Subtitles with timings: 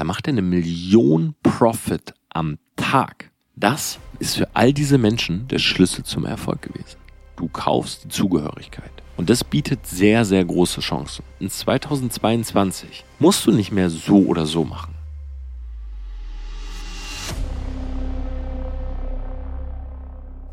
[0.00, 3.30] da macht er eine Million Profit am Tag.
[3.54, 6.96] Das ist für all diese Menschen der Schlüssel zum Erfolg gewesen.
[7.36, 8.90] Du kaufst die Zugehörigkeit.
[9.18, 11.22] Und das bietet sehr, sehr große Chancen.
[11.38, 14.94] In 2022 musst du nicht mehr so oder so machen.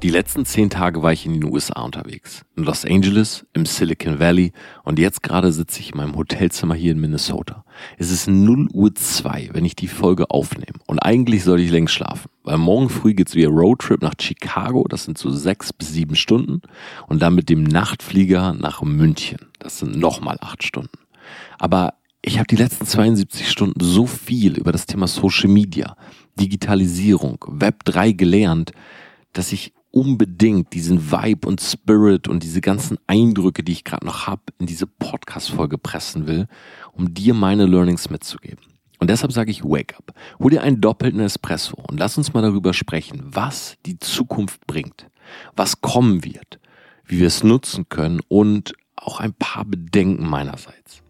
[0.04, 2.46] Die letzten zehn Tage war ich in den USA unterwegs.
[2.56, 4.52] In Los Angeles, im Silicon Valley
[4.84, 7.66] und jetzt gerade sitze ich in meinem Hotelzimmer hier in Minnesota.
[7.98, 10.78] Es ist 0 Uhr 2, wenn ich die Folge aufnehme.
[10.86, 14.86] Und eigentlich sollte ich längst schlafen, weil morgen früh geht's wieder Roadtrip nach Chicago.
[14.88, 16.62] Das sind so sechs bis sieben Stunden.
[17.08, 19.40] Und dann mit dem Nachtflieger nach München.
[19.58, 21.00] Das sind nochmal acht Stunden.
[21.58, 25.98] Aber ich habe die letzten 72 Stunden so viel über das Thema Social Media,
[26.40, 28.74] Digitalisierung, Web 3 gelernt,
[29.34, 34.28] dass ich unbedingt diesen Vibe und Spirit und diese ganzen Eindrücke, die ich gerade noch
[34.28, 36.48] habe, in diese Podcast-Folge pressen will,
[36.94, 38.60] um dir meine Learnings mitzugeben.
[39.00, 40.14] Und deshalb sage ich Wake Up.
[40.38, 45.08] Hol dir einen doppelten Espresso und lass uns mal darüber sprechen, was die Zukunft bringt,
[45.56, 46.60] was kommen wird,
[47.06, 51.02] wie wir es nutzen können und auch ein paar Bedenken meinerseits.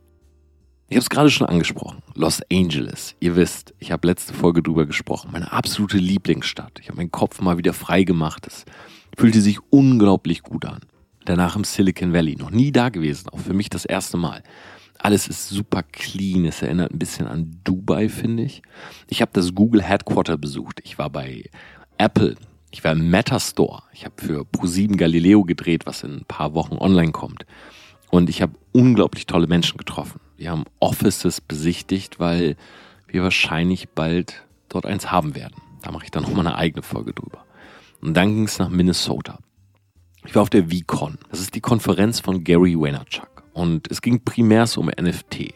[0.90, 2.02] Ich habe es gerade schon angesprochen.
[2.16, 3.14] Los Angeles.
[3.20, 5.32] Ihr wisst, ich habe letzte Folge drüber gesprochen.
[5.34, 6.80] Meine absolute Lieblingsstadt.
[6.80, 8.48] Ich habe meinen Kopf mal wieder frei gemacht.
[8.48, 8.64] Es
[9.18, 10.80] fühlte sich unglaublich gut an.
[11.26, 12.38] Danach im Silicon Valley.
[12.38, 13.28] Noch nie da gewesen.
[13.28, 14.44] Auch für mich das erste Mal.
[14.98, 16.46] Alles ist super clean.
[16.46, 18.62] Es erinnert ein bisschen an Dubai, finde ich.
[19.10, 20.80] Ich habe das Google Headquarter besucht.
[20.86, 21.50] Ich war bei
[21.98, 22.36] Apple.
[22.72, 23.84] Ich war im Meta Store.
[23.92, 27.46] Ich habe für Pro7 Galileo gedreht, was in ein paar Wochen online kommt.
[28.10, 30.22] Und ich habe unglaublich tolle Menschen getroffen.
[30.38, 32.56] Wir haben Offices besichtigt, weil
[33.08, 35.56] wir wahrscheinlich bald dort eins haben werden.
[35.82, 37.44] Da mache ich dann nochmal eine eigene Folge drüber.
[38.02, 39.40] Und dann ging es nach Minnesota.
[40.26, 41.18] Ich war auf der VCon.
[41.32, 43.44] Das ist die Konferenz von Gary Vaynerchuk.
[43.54, 45.54] Und es ging primär so um NFT.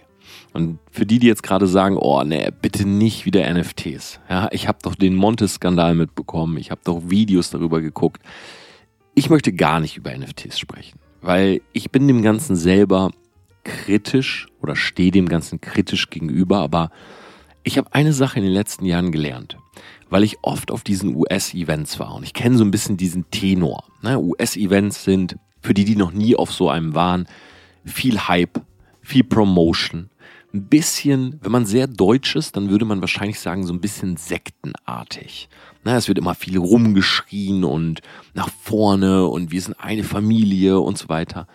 [0.54, 4.20] Und für die, die jetzt gerade sagen, oh nee, bitte nicht wieder NFTs.
[4.30, 6.58] Ja, ich habe doch den Montes-Skandal mitbekommen.
[6.58, 8.22] Ich habe doch Videos darüber geguckt.
[9.14, 13.11] Ich möchte gar nicht über NFTs sprechen, weil ich bin dem Ganzen selber
[13.64, 16.92] kritisch oder stehe dem Ganzen kritisch gegenüber, aber
[17.64, 19.58] ich habe eine Sache in den letzten Jahren gelernt,
[20.10, 23.83] weil ich oft auf diesen US-Events war und ich kenne so ein bisschen diesen Tenor.
[24.02, 24.20] Ne?
[24.20, 27.27] US-Events sind, für die, die noch nie auf so einem waren,
[27.86, 28.61] viel Hype,
[29.02, 30.10] viel Promotion,
[30.54, 34.17] ein bisschen, wenn man sehr deutsch ist, dann würde man wahrscheinlich sagen, so ein bisschen
[34.17, 35.49] sektenartig.
[35.83, 38.02] Na, es wird immer viel rumgeschrien und
[38.33, 41.48] nach vorne und wir sind eine Familie und so weiter.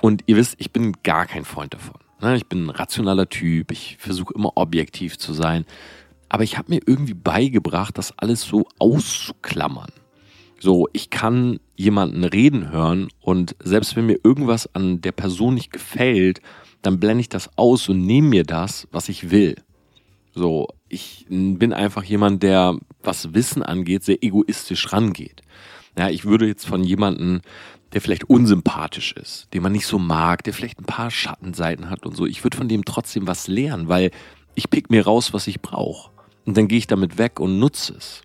[0.00, 2.00] Und ihr wisst, ich bin gar kein Freund davon.
[2.20, 2.36] Ne?
[2.36, 5.64] Ich bin ein rationaler Typ, ich versuche immer objektiv zu sein.
[6.28, 9.90] Aber ich habe mir irgendwie beigebracht, das alles so auszuklammern.
[10.60, 15.72] So, ich kann jemanden reden hören und selbst wenn mir irgendwas an der Person nicht
[15.72, 16.42] gefällt,
[16.82, 19.56] dann blende ich das aus und nehme mir das, was ich will.
[20.34, 25.40] So, ich bin einfach jemand, der, was Wissen angeht, sehr egoistisch rangeht.
[25.98, 27.40] Ja, ich würde jetzt von jemandem
[27.92, 32.06] der vielleicht unsympathisch ist, den man nicht so mag, der vielleicht ein paar Schattenseiten hat
[32.06, 32.26] und so.
[32.26, 34.10] Ich würde von dem trotzdem was lernen, weil
[34.54, 36.10] ich pick mir raus, was ich brauche.
[36.44, 38.22] Und dann gehe ich damit weg und nutze es.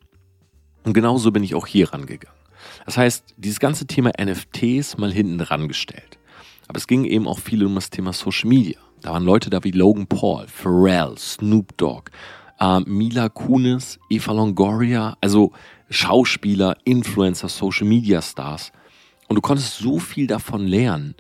[0.83, 2.37] Und genauso bin ich auch hier rangegangen.
[2.85, 6.19] Das heißt, dieses ganze Thema NFTs mal hinten dran gestellt.
[6.67, 8.79] Aber es ging eben auch viel um das Thema Social Media.
[9.01, 12.11] Da waren Leute da wie Logan Paul, Pharrell, Snoop Dogg,
[12.59, 15.51] äh, Mila Kunis, Eva Longoria, also
[15.89, 18.71] Schauspieler, Influencer, Social Media Stars–
[19.27, 21.15] und du konntest so viel davon lernen.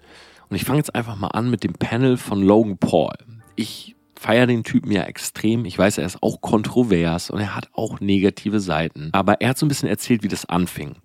[0.49, 3.15] Und ich fange jetzt einfach mal an mit dem Panel von Logan Paul.
[3.55, 5.65] Ich feiere den Typen ja extrem.
[5.65, 9.09] Ich weiß, er ist auch kontrovers und er hat auch negative Seiten.
[9.11, 10.95] Aber er hat so ein bisschen erzählt, wie das anfing.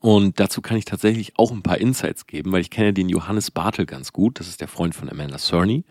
[0.00, 3.50] Und dazu kann ich tatsächlich auch ein paar Insights geben, weil ich kenne den Johannes
[3.50, 4.38] Bartel ganz gut.
[4.38, 5.84] Das ist der Freund von Amanda Cerny.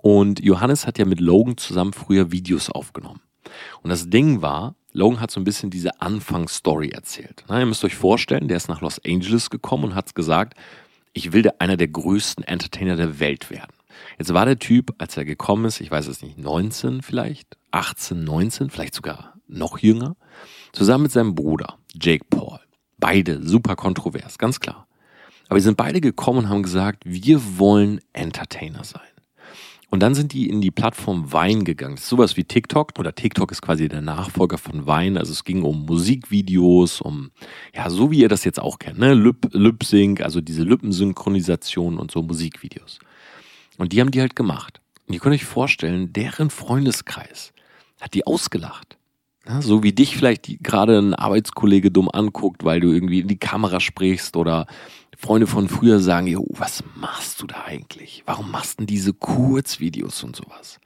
[0.00, 3.20] Und Johannes hat ja mit Logan zusammen früher Videos aufgenommen.
[3.82, 7.44] Und das Ding war, Logan hat so ein bisschen diese Anfangsstory erzählt.
[7.48, 10.54] Na, ihr müsst euch vorstellen, der ist nach Los Angeles gekommen und hat gesagt,
[11.12, 13.72] ich will einer der größten Entertainer der Welt werden.
[14.18, 18.24] Jetzt war der Typ, als er gekommen ist, ich weiß es nicht, 19 vielleicht, 18,
[18.24, 20.16] 19, vielleicht sogar noch jünger,
[20.72, 22.58] zusammen mit seinem Bruder, Jake Paul.
[22.98, 24.88] Beide super kontrovers, ganz klar.
[25.48, 29.02] Aber sie sind beide gekommen und haben gesagt, wir wollen Entertainer sein.
[29.90, 31.94] Und dann sind die in die Plattform Vine gegangen.
[31.94, 35.18] Das ist sowas wie TikTok oder TikTok ist quasi der Nachfolger von Vine.
[35.18, 37.30] Also es ging um Musikvideos, um,
[37.74, 39.14] ja, so wie ihr das jetzt auch kennt, ne?
[39.14, 42.98] Lip, Lip Sync, also diese Lippensynchronisation und so Musikvideos.
[43.78, 44.82] Und die haben die halt gemacht.
[45.06, 47.54] Und ihr könnt euch vorstellen, deren Freundeskreis
[47.98, 48.98] hat die ausgelacht.
[49.46, 53.38] Ja, so wie dich vielleicht gerade ein Arbeitskollege dumm anguckt, weil du irgendwie in die
[53.38, 54.66] Kamera sprichst oder
[55.20, 58.22] Freunde von früher sagen, jo, was machst du da eigentlich?
[58.24, 60.78] Warum machst du denn diese Kurzvideos und sowas?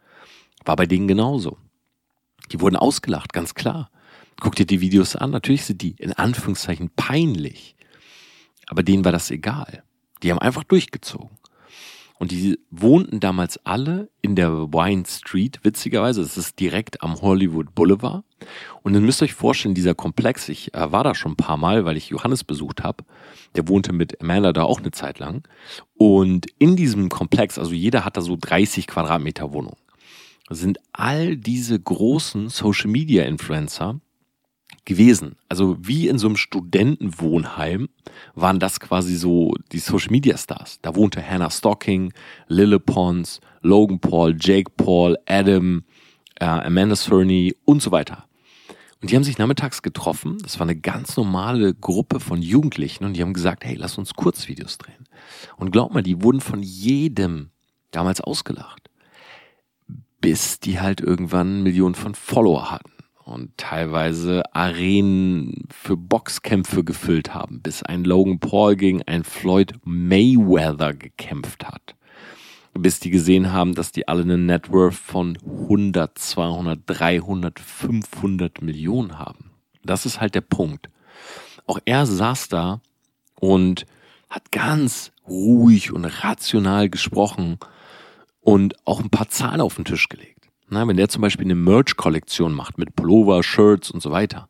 [0.64, 1.58] War bei denen genauso.
[2.50, 3.90] Die wurden ausgelacht, ganz klar.
[4.40, 7.76] Guck dir die Videos an, natürlich sind die in Anführungszeichen peinlich.
[8.68, 9.84] Aber denen war das egal.
[10.22, 11.36] Die haben einfach durchgezogen.
[12.22, 16.22] Und die wohnten damals alle in der Wine Street, witzigerweise.
[16.22, 18.22] Das ist direkt am Hollywood Boulevard.
[18.84, 21.56] Und dann müsst ihr euch vorstellen, dieser Komplex, ich äh, war da schon ein paar
[21.56, 23.02] Mal, weil ich Johannes besucht habe.
[23.56, 25.42] Der wohnte mit Amanda da auch eine Zeit lang.
[25.94, 29.74] Und in diesem Komplex, also jeder hat da so 30 Quadratmeter Wohnung,
[30.48, 33.98] sind all diese großen Social Media Influencer
[34.84, 35.36] gewesen.
[35.48, 37.88] Also wie in so einem Studentenwohnheim
[38.34, 40.78] waren das quasi so die Social Media Stars.
[40.82, 42.12] Da wohnte Hannah Stocking,
[42.48, 45.84] Lille Pons, Logan Paul, Jake Paul, Adam,
[46.40, 48.24] äh, Amanda Cerny und so weiter.
[49.00, 50.38] Und die haben sich nachmittags getroffen.
[50.42, 54.14] Das war eine ganz normale Gruppe von Jugendlichen und die haben gesagt, hey, lass uns
[54.14, 55.08] Kurzvideos drehen.
[55.56, 57.50] Und glaub mal, die wurden von jedem
[57.90, 58.90] damals ausgelacht.
[60.20, 62.91] Bis die halt irgendwann Millionen von Follower hatten
[63.24, 70.94] und teilweise Arenen für Boxkämpfe gefüllt haben, bis ein Logan Paul gegen ein Floyd Mayweather
[70.94, 71.94] gekämpft hat.
[72.74, 79.18] Bis die gesehen haben, dass die alle einen Networth von 100, 200, 300, 500 Millionen
[79.18, 79.50] haben.
[79.84, 80.88] Das ist halt der Punkt.
[81.66, 82.80] Auch er saß da
[83.38, 83.86] und
[84.30, 87.58] hat ganz ruhig und rational gesprochen
[88.40, 90.41] und auch ein paar Zahlen auf den Tisch gelegt.
[90.72, 94.48] Na, wenn der zum Beispiel eine Merch-Kollektion macht mit Pullover, Shirts und so weiter,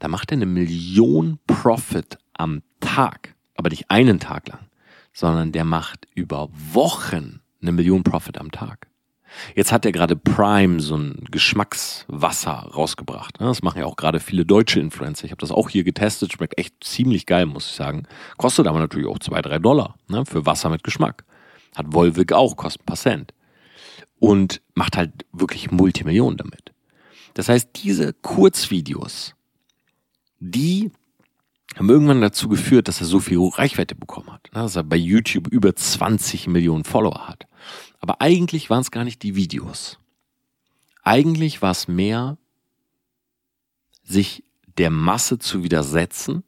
[0.00, 3.36] da macht er eine Million Profit am Tag.
[3.54, 4.66] Aber nicht einen Tag lang,
[5.12, 8.88] sondern der macht über Wochen eine Million Profit am Tag.
[9.54, 13.36] Jetzt hat er gerade Prime, so ein Geschmackswasser rausgebracht.
[13.38, 15.26] Das machen ja auch gerade viele deutsche Influencer.
[15.26, 18.08] Ich habe das auch hier getestet, schmeckt echt ziemlich geil, muss ich sagen.
[18.36, 21.22] Kostet aber natürlich auch zwei, drei Dollar ne, für Wasser mit Geschmack.
[21.76, 23.32] Hat Volvic auch, kostet ein paar Cent
[24.22, 26.72] und macht halt wirklich Multimillionen damit.
[27.34, 29.34] Das heißt, diese Kurzvideos,
[30.38, 30.92] die
[31.74, 34.94] haben irgendwann dazu geführt, dass er so viel Reichweite bekommen hat, ne, dass er bei
[34.94, 37.48] YouTube über 20 Millionen Follower hat.
[37.98, 39.98] Aber eigentlich waren es gar nicht die Videos.
[41.02, 42.38] Eigentlich war es mehr,
[44.04, 44.44] sich
[44.78, 46.44] der Masse zu widersetzen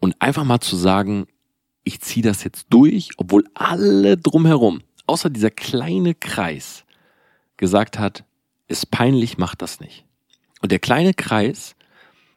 [0.00, 1.28] und einfach mal zu sagen,
[1.84, 6.84] ich ziehe das jetzt durch, obwohl alle drumherum außer dieser kleine Kreis
[7.56, 8.24] gesagt hat,
[8.68, 10.04] ist peinlich, macht das nicht.
[10.62, 11.74] Und der kleine Kreis,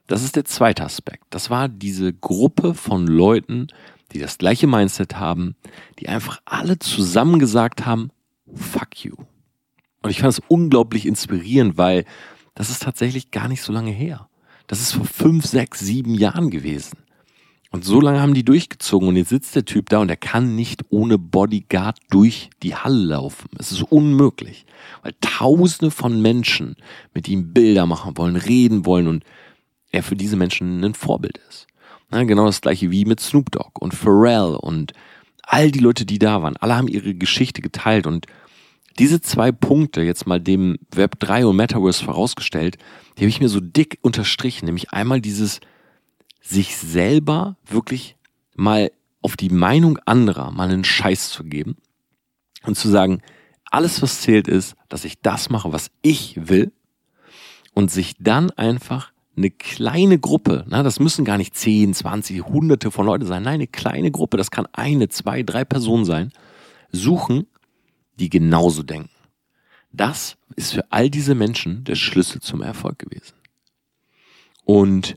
[0.07, 1.25] das ist der zweite Aspekt.
[1.29, 3.67] Das war diese Gruppe von Leuten,
[4.11, 5.55] die das gleiche Mindset haben,
[5.99, 8.09] die einfach alle zusammen gesagt haben,
[8.51, 9.15] fuck you.
[10.01, 12.05] Und ich fand es unglaublich inspirierend, weil
[12.55, 14.29] das ist tatsächlich gar nicht so lange her.
[14.65, 16.97] Das ist vor fünf, sechs, sieben Jahren gewesen.
[17.73, 20.55] Und so lange haben die durchgezogen und jetzt sitzt der Typ da und er kann
[20.55, 23.49] nicht ohne Bodyguard durch die Halle laufen.
[23.57, 24.67] Es ist unmöglich,
[25.01, 26.75] weil tausende von Menschen
[27.15, 29.23] mit ihm Bilder machen wollen, reden wollen und
[29.89, 31.65] er für diese Menschen ein Vorbild ist.
[32.11, 34.93] Ja, genau das gleiche wie mit Snoop Dogg und Pharrell und
[35.41, 36.57] all die Leute, die da waren.
[36.57, 38.27] Alle haben ihre Geschichte geteilt und
[38.99, 42.77] diese zwei Punkte, jetzt mal dem Web 3 und Metaverse vorausgestellt,
[43.17, 45.59] die habe ich mir so dick unterstrichen, nämlich einmal dieses
[46.43, 48.17] sich selber wirklich
[48.55, 48.91] mal
[49.21, 51.77] auf die Meinung anderer mal einen Scheiß zu geben
[52.63, 53.21] und zu sagen,
[53.71, 56.71] alles was zählt ist, dass ich das mache, was ich will
[57.73, 62.91] und sich dann einfach eine kleine Gruppe, na, das müssen gar nicht 10, 20, hunderte
[62.91, 66.31] von Leuten sein, nein, eine kleine Gruppe, das kann eine, zwei, drei Personen sein,
[66.91, 67.47] suchen,
[68.19, 69.09] die genauso denken.
[69.91, 73.33] Das ist für all diese Menschen der Schlüssel zum Erfolg gewesen.
[74.65, 75.15] Und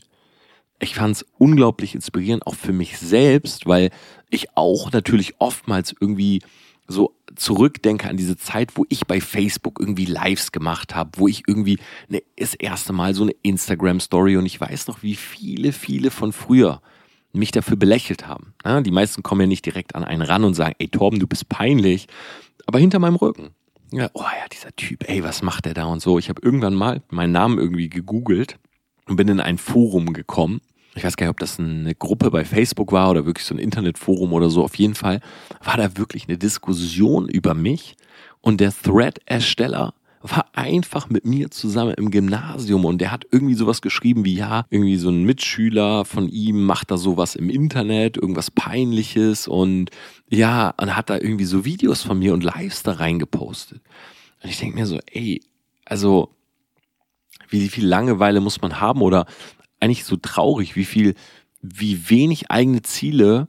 [0.79, 3.91] ich fand es unglaublich inspirierend, auch für mich selbst, weil
[4.31, 6.43] ich auch natürlich oftmals irgendwie
[6.89, 11.43] so zurückdenke an diese Zeit, wo ich bei Facebook irgendwie Lives gemacht habe, wo ich
[11.47, 11.79] irgendwie
[12.09, 16.33] ne, das erste Mal so eine Instagram-Story und ich weiß noch, wie viele, viele von
[16.33, 16.81] früher
[17.33, 18.55] mich dafür belächelt haben.
[18.65, 21.27] Ja, die meisten kommen ja nicht direkt an einen ran und sagen, ey Torben, du
[21.27, 22.07] bist peinlich,
[22.67, 23.51] aber hinter meinem Rücken.
[23.93, 26.19] Ja, oh ja, dieser Typ, ey, was macht der da und so.
[26.19, 28.59] Ich habe irgendwann mal meinen Namen irgendwie gegoogelt
[29.09, 30.61] und bin in ein Forum gekommen.
[30.95, 33.59] Ich weiß gar nicht, ob das eine Gruppe bei Facebook war oder wirklich so ein
[33.59, 34.65] Internetforum oder so.
[34.65, 35.21] Auf jeden Fall
[35.63, 37.97] war da wirklich eine Diskussion über mich
[38.41, 43.83] und der Thread-Ersteller war einfach mit mir zusammen im Gymnasium und der hat irgendwie sowas
[43.83, 48.51] geschrieben wie, ja, irgendwie so ein Mitschüler von ihm macht da sowas im Internet, irgendwas
[48.51, 49.91] peinliches und
[50.29, 53.81] ja, und hat da irgendwie so Videos von mir und Lives da reingepostet.
[54.43, 55.43] Und ich denke mir so, ey,
[55.85, 56.36] also
[57.49, 59.27] wie viel Langeweile muss man haben oder
[59.81, 61.15] eigentlich so traurig, wie viel,
[61.63, 63.49] wie wenig eigene Ziele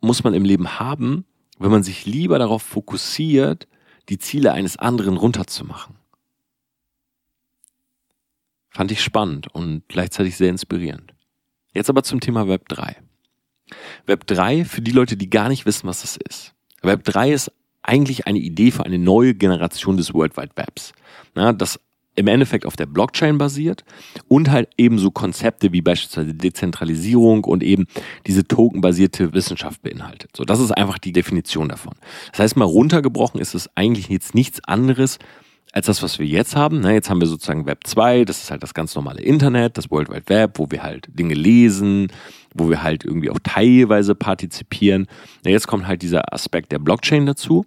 [0.00, 1.24] muss man im Leben haben,
[1.58, 3.66] wenn man sich lieber darauf fokussiert,
[4.08, 5.96] die Ziele eines anderen runterzumachen.
[8.70, 11.14] Fand ich spannend und gleichzeitig sehr inspirierend.
[11.72, 12.96] Jetzt aber zum Thema Web 3.
[14.06, 16.54] Web 3, für die Leute, die gar nicht wissen, was das ist.
[16.82, 20.92] Web 3 ist eigentlich eine Idee für eine neue Generation des World Wide Webs.
[21.34, 21.80] Ja, das
[22.16, 23.84] im Endeffekt auf der Blockchain basiert
[24.26, 27.86] und halt eben so Konzepte wie beispielsweise Dezentralisierung und eben
[28.26, 30.30] diese tokenbasierte Wissenschaft beinhaltet.
[30.36, 31.94] So, das ist einfach die Definition davon.
[32.32, 35.18] Das heißt mal runtergebrochen ist es eigentlich jetzt nichts anderes
[35.72, 36.80] als das, was wir jetzt haben.
[36.80, 39.90] Ne, jetzt haben wir sozusagen Web 2, das ist halt das ganz normale Internet, das
[39.90, 42.08] World Wide Web, wo wir halt Dinge lesen,
[42.54, 45.06] wo wir halt irgendwie auch teilweise partizipieren.
[45.44, 47.66] Jetzt kommt halt dieser Aspekt der Blockchain dazu.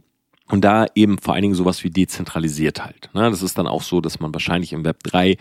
[0.49, 3.09] Und da eben vor allen Dingen sowas wie dezentralisiert halt.
[3.13, 3.29] Ne?
[3.29, 5.37] Das ist dann auch so, dass man wahrscheinlich im Web 3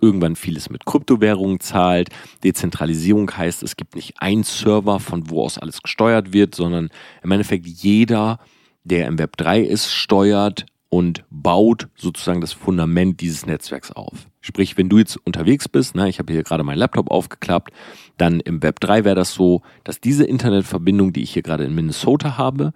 [0.00, 2.10] irgendwann vieles mit Kryptowährungen zahlt.
[2.44, 6.90] Dezentralisierung heißt, es gibt nicht einen Server, von wo aus alles gesteuert wird, sondern
[7.22, 8.38] im Endeffekt jeder,
[8.84, 14.26] der im Web 3 ist, steuert und baut sozusagen das Fundament dieses Netzwerks auf.
[14.40, 17.72] Sprich, wenn du jetzt unterwegs bist, ne, ich habe hier gerade meinen Laptop aufgeklappt,
[18.16, 21.74] dann im Web 3 wäre das so, dass diese Internetverbindung, die ich hier gerade in
[21.74, 22.72] Minnesota habe,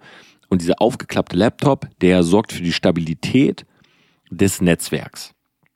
[0.53, 3.65] und dieser aufgeklappte Laptop, der sorgt für die Stabilität
[4.29, 5.33] des Netzwerks.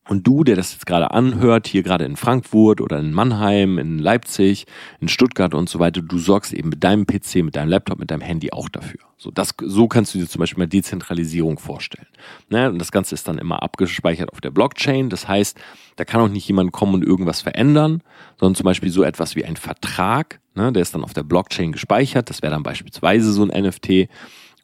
[0.07, 3.99] Und du, der das jetzt gerade anhört, hier gerade in Frankfurt oder in Mannheim, in
[3.99, 4.65] Leipzig,
[5.01, 8.09] in Stuttgart und so weiter, du sorgst eben mit deinem PC, mit deinem Laptop, mit
[8.09, 9.01] deinem Handy auch dafür.
[9.17, 12.07] So, das, so kannst du dir zum Beispiel mal Dezentralisierung vorstellen.
[12.49, 12.69] Ne?
[12.69, 15.09] Und das Ganze ist dann immer abgespeichert auf der Blockchain.
[15.09, 15.59] Das heißt,
[15.97, 18.01] da kann auch nicht jemand kommen und irgendwas verändern,
[18.39, 20.71] sondern zum Beispiel so etwas wie ein Vertrag, ne?
[20.71, 22.29] der ist dann auf der Blockchain gespeichert.
[22.29, 24.07] Das wäre dann beispielsweise so ein NFT.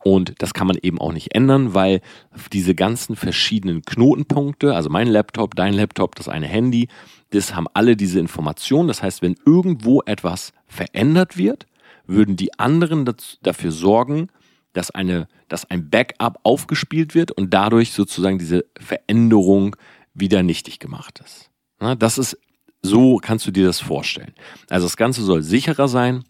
[0.03, 2.01] Und das kann man eben auch nicht ändern, weil
[2.51, 6.89] diese ganzen verschiedenen Knotenpunkte, also mein Laptop, dein Laptop, das eine Handy,
[7.29, 8.87] das haben alle diese Informationen.
[8.87, 11.65] Das heißt, wenn irgendwo etwas verändert wird,
[12.05, 13.09] würden die anderen
[13.41, 14.27] dafür sorgen,
[14.73, 19.75] dass, eine, dass ein Backup aufgespielt wird und dadurch sozusagen diese Veränderung
[20.13, 21.49] wieder nichtig gemacht ist.
[21.99, 22.37] Das ist,
[22.81, 24.33] so kannst du dir das vorstellen.
[24.69, 26.23] Also das Ganze soll sicherer sein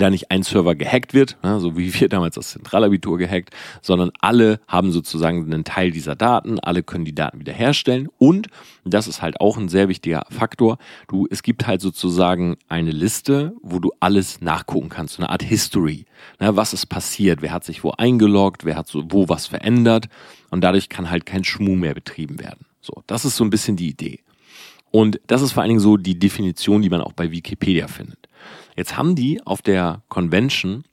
[0.00, 3.50] da nicht ein Server gehackt wird, ne, so wie wir damals das Zentralabitur gehackt,
[3.82, 8.48] sondern alle haben sozusagen einen Teil dieser Daten, alle können die Daten wiederherstellen und,
[8.84, 13.54] das ist halt auch ein sehr wichtiger Faktor, du, es gibt halt sozusagen eine Liste,
[13.62, 16.06] wo du alles nachgucken kannst, so eine Art History.
[16.40, 20.06] Ne, was ist passiert, wer hat sich wo eingeloggt, wer hat so wo was verändert
[20.50, 22.66] und dadurch kann halt kein Schmuh mehr betrieben werden.
[22.80, 24.20] So, das ist so ein bisschen die Idee.
[24.90, 28.25] Und das ist vor allen Dingen so die Definition, die man auch bei Wikipedia findet.
[28.76, 30.84] Jetzt haben die auf der Convention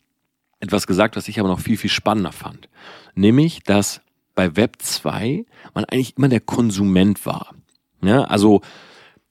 [0.59, 2.69] etwas gesagt, was ich aber noch viel, viel spannender fand.
[3.15, 4.01] Nämlich, dass
[4.33, 7.53] bei Web 2 man eigentlich immer der Konsument war.
[8.01, 8.61] Ja, also,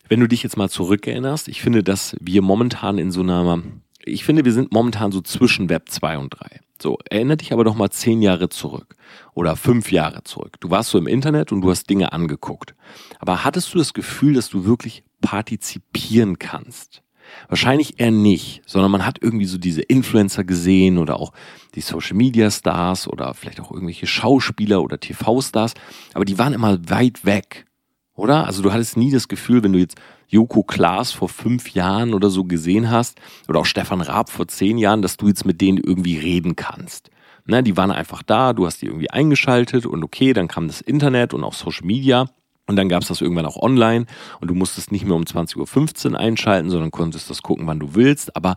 [0.09, 3.62] wenn du dich jetzt mal zurückerinnerst, ich finde, dass wir momentan in so einer,
[4.04, 6.61] ich finde, wir sind momentan so zwischen Web 2 und 3.
[6.80, 8.97] So, erinnere dich aber doch mal zehn Jahre zurück
[9.35, 10.61] oder fünf Jahre zurück.
[10.61, 12.75] Du warst so im Internet und du hast Dinge angeguckt.
[13.21, 17.02] Aber hattest du das Gefühl, dass du wirklich partizipieren kannst?
[17.48, 21.32] Wahrscheinlich eher nicht, sondern man hat irgendwie so diese Influencer gesehen oder auch
[21.74, 25.74] die Social Media Stars oder vielleicht auch irgendwelche Schauspieler oder TV-Stars,
[26.14, 27.66] aber die waren immer weit weg,
[28.14, 28.46] oder?
[28.46, 29.96] Also du hattest nie das Gefühl, wenn du jetzt
[30.28, 34.78] Joko Klaas vor fünf Jahren oder so gesehen hast oder auch Stefan Raab vor zehn
[34.78, 37.10] Jahren, dass du jetzt mit denen irgendwie reden kannst.
[37.44, 40.80] Ne, die waren einfach da, du hast die irgendwie eingeschaltet und okay, dann kam das
[40.80, 42.28] Internet und auch Social Media
[42.72, 44.06] und dann gab es das irgendwann auch online
[44.40, 47.94] und du musstest nicht mehr um 20.15 Uhr einschalten, sondern konntest das gucken, wann du
[47.94, 48.56] willst, aber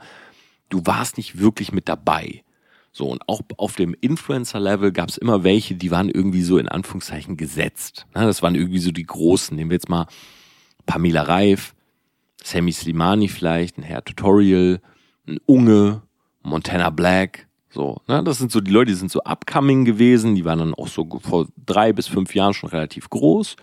[0.69, 2.43] du warst nicht wirklich mit dabei.
[2.93, 6.69] So, und auch auf dem Influencer-Level gab es immer welche, die waren irgendwie so in
[6.69, 8.07] Anführungszeichen gesetzt.
[8.13, 9.53] Das waren irgendwie so die Großen.
[9.53, 10.07] Nehmen wir jetzt mal
[10.85, 11.75] Pamela Reif,
[12.41, 14.79] Sammy Slimani vielleicht, ein Hair Tutorial,
[15.27, 16.03] ein Unge,
[16.41, 17.47] Montana Black.
[17.69, 18.23] So, ne?
[18.23, 21.05] Das sind so die Leute, die sind so upcoming gewesen, die waren dann auch so
[21.21, 23.57] vor drei bis fünf Jahren schon relativ groß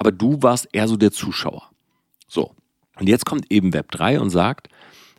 [0.00, 1.70] aber du warst eher so der Zuschauer.
[2.26, 2.54] So.
[2.98, 4.68] Und jetzt kommt eben Web 3 und sagt,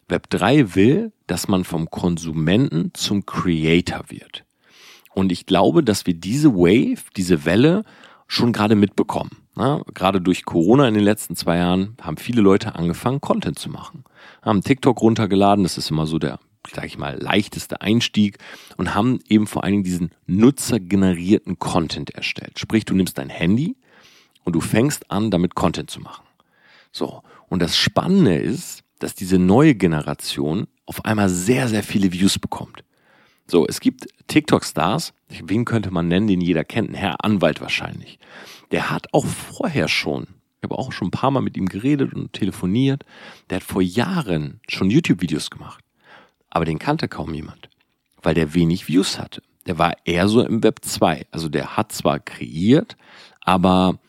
[0.10, 4.44] Web 3 will, dass man vom Konsumenten zum Creator wird.
[5.14, 7.84] Und ich glaube, dass wir diese Wave, diese Welle
[8.28, 9.30] schon gerade mitbekommen.
[9.56, 13.70] Na, gerade durch Corona in den letzten zwei Jahren haben viele Leute angefangen, Content zu
[13.70, 14.04] machen.
[14.42, 16.40] Haben TikTok runtergeladen, das ist immer so der,
[16.74, 18.40] sag ich mal, leichteste Einstieg
[18.78, 22.58] und haben eben vor allen Dingen diesen nutzergenerierten Content erstellt.
[22.58, 23.76] Sprich, du nimmst dein Handy,
[24.44, 26.24] und du fängst an, damit Content zu machen.
[26.92, 27.24] So.
[27.50, 32.84] Und das Spannende ist, dass diese neue Generation auf einmal sehr, sehr viele Views bekommt.
[33.48, 38.20] So, es gibt TikTok-Stars, wen könnte man nennen, den jeder kennt, ein Herr Anwalt wahrscheinlich.
[38.72, 42.14] Der hat auch vorher schon, ich habe auch schon ein paar Mal mit ihm geredet
[42.14, 43.04] und telefoniert,
[43.50, 45.84] der hat vor Jahren schon YouTube-Videos gemacht.
[46.50, 47.70] Aber den kannte kaum jemand,
[48.22, 49.42] weil der wenig Views hatte.
[49.66, 51.26] Der war eher so im Web 2.
[51.32, 52.96] Also der hat zwar kreiert,
[53.42, 54.00] aber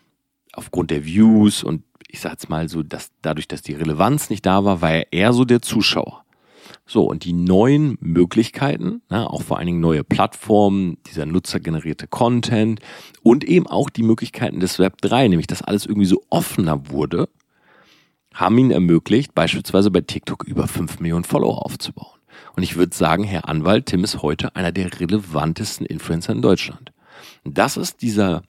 [0.52, 4.44] aufgrund der Views und ich sag jetzt mal so, dass dadurch, dass die Relevanz nicht
[4.44, 6.24] da war, war er eher so der Zuschauer.
[6.84, 12.80] So, und die neuen Möglichkeiten, ne, auch vor allen Dingen neue Plattformen, dieser nutzergenerierte Content
[13.22, 17.28] und eben auch die Möglichkeiten des Web 3, nämlich dass alles irgendwie so offener wurde,
[18.34, 22.18] haben ihn ermöglicht, beispielsweise bei TikTok über 5 Millionen Follower aufzubauen.
[22.56, 26.92] Und ich würde sagen, Herr Anwalt, Tim ist heute einer der relevantesten Influencer in Deutschland.
[27.44, 28.42] Das ist dieser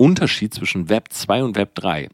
[0.00, 2.08] Unterschied zwischen Web 2 und Web 3.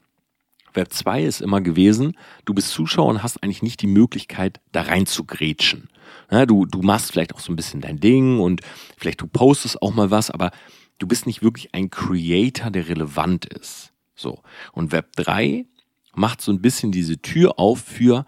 [0.73, 4.81] Web 2 ist immer gewesen, du bist Zuschauer und hast eigentlich nicht die Möglichkeit, da
[4.81, 5.87] rein zu grätschen.
[6.29, 8.59] Ja, du, du machst vielleicht auch so ein bisschen dein Ding und
[8.97, 10.51] vielleicht du postest auch mal was, aber
[10.97, 13.93] du bist nicht wirklich ein Creator, der relevant ist.
[14.15, 14.43] So.
[14.73, 15.65] Und Web 3
[16.13, 18.25] macht so ein bisschen diese Tür auf für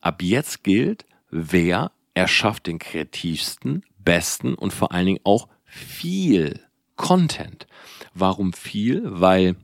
[0.00, 6.60] ab jetzt gilt, wer erschafft den kreativsten, besten und vor allen Dingen auch viel
[7.00, 7.66] Content.
[8.12, 9.00] Warum viel?
[9.04, 9.56] Weil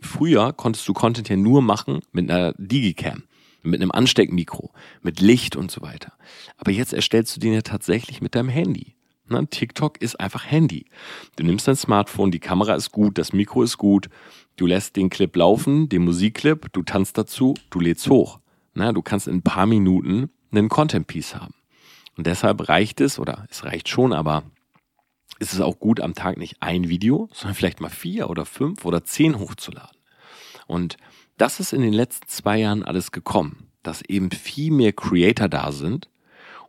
[0.00, 3.24] früher konntest du Content ja nur machen mit einer Digicam,
[3.64, 4.70] mit einem Ansteckmikro,
[5.02, 6.12] mit Licht und so weiter.
[6.56, 8.94] Aber jetzt erstellst du den ja tatsächlich mit deinem Handy.
[9.26, 10.86] Na, TikTok ist einfach Handy.
[11.34, 14.08] Du nimmst dein Smartphone, die Kamera ist gut, das Mikro ist gut,
[14.54, 18.38] du lässt den Clip laufen, den Musikclip, du tanzt dazu, du lädst hoch.
[18.74, 21.54] Na, du kannst in ein paar Minuten einen Content-Piece haben.
[22.16, 24.44] Und deshalb reicht es, oder es reicht schon, aber
[25.44, 28.84] ist es auch gut, am Tag nicht ein Video, sondern vielleicht mal vier oder fünf
[28.84, 29.96] oder zehn hochzuladen.
[30.66, 30.96] Und
[31.36, 35.72] das ist in den letzten zwei Jahren alles gekommen, dass eben viel mehr Creator da
[35.72, 36.08] sind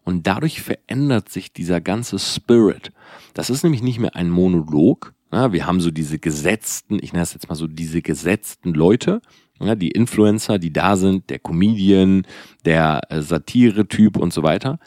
[0.04, 2.92] und dadurch verändert sich dieser ganze Spirit.
[3.34, 5.14] Das ist nämlich nicht mehr ein Monolog.
[5.32, 9.22] Ja, wir haben so diese gesetzten, ich nenne es jetzt mal so diese gesetzten Leute,
[9.60, 12.28] ja, die Influencer, die da sind, der Comedian,
[12.66, 14.80] der äh, Satire-Typ und so weiter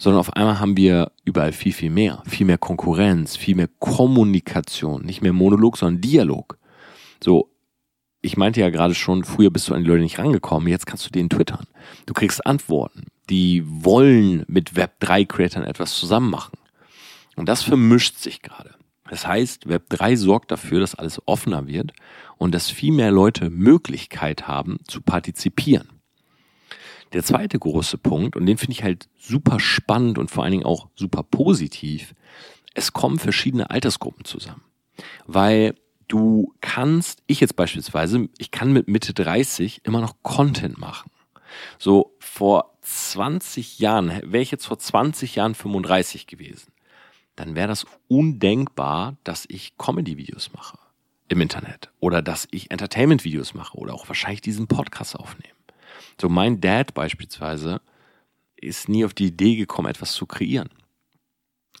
[0.00, 2.22] sondern auf einmal haben wir überall viel, viel mehr.
[2.26, 5.04] Viel mehr Konkurrenz, viel mehr Kommunikation.
[5.04, 6.58] Nicht mehr Monolog, sondern Dialog.
[7.22, 7.50] So,
[8.22, 11.04] ich meinte ja gerade schon, früher bist du an die Leute nicht rangekommen, jetzt kannst
[11.04, 11.66] du denen twittern.
[12.06, 13.08] Du kriegst Antworten.
[13.28, 16.58] Die wollen mit Web3-Creatern etwas zusammen machen.
[17.36, 18.74] Und das vermischt sich gerade.
[19.10, 21.92] Das heißt, Web3 sorgt dafür, dass alles offener wird
[22.38, 25.99] und dass viel mehr Leute Möglichkeit haben zu partizipieren.
[27.12, 30.66] Der zweite große Punkt, und den finde ich halt super spannend und vor allen Dingen
[30.66, 32.14] auch super positiv,
[32.74, 34.62] es kommen verschiedene Altersgruppen zusammen.
[35.26, 35.74] Weil
[36.08, 41.10] du kannst, ich jetzt beispielsweise, ich kann mit Mitte 30 immer noch Content machen.
[41.78, 46.72] So vor 20 Jahren, wäre ich jetzt vor 20 Jahren 35 gewesen,
[47.36, 50.78] dann wäre das undenkbar, dass ich Comedy-Videos mache
[51.28, 55.54] im Internet oder dass ich Entertainment-Videos mache oder auch wahrscheinlich diesen Podcast aufnehme.
[56.20, 57.80] So mein Dad beispielsweise
[58.56, 60.68] ist nie auf die Idee gekommen, etwas zu kreieren.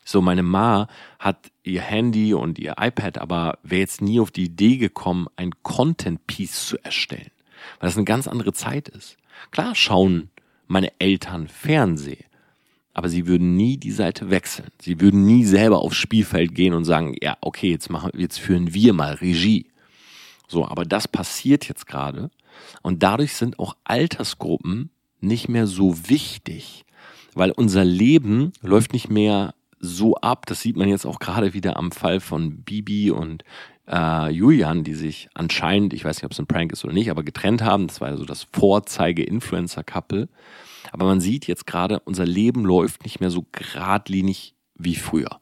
[0.04, 4.44] So meine Ma hat ihr Handy und ihr iPad, aber wäre jetzt nie auf die
[4.44, 7.30] Idee gekommen, ein Content-Piece zu erstellen,
[7.78, 9.16] weil das eine ganz andere Zeit ist.
[9.50, 10.30] Klar schauen
[10.66, 12.24] meine Eltern Fernsehen,
[12.92, 14.70] aber sie würden nie die Seite wechseln.
[14.80, 18.74] Sie würden nie selber aufs Spielfeld gehen und sagen, ja, okay, jetzt machen, jetzt führen
[18.74, 19.66] wir mal Regie.
[20.48, 22.30] So, aber das passiert jetzt gerade
[22.82, 26.84] und dadurch sind auch Altersgruppen nicht mehr so wichtig,
[27.34, 30.46] weil unser Leben läuft nicht mehr so ab.
[30.46, 33.44] Das sieht man jetzt auch gerade wieder am Fall von Bibi und
[33.88, 37.10] äh, Julian, die sich anscheinend, ich weiß nicht, ob es ein Prank ist oder nicht,
[37.10, 37.86] aber getrennt haben.
[37.86, 40.28] Das war ja so das Vorzeige-Influencer-Couple.
[40.92, 45.40] Aber man sieht jetzt gerade, unser Leben läuft nicht mehr so geradlinig wie früher.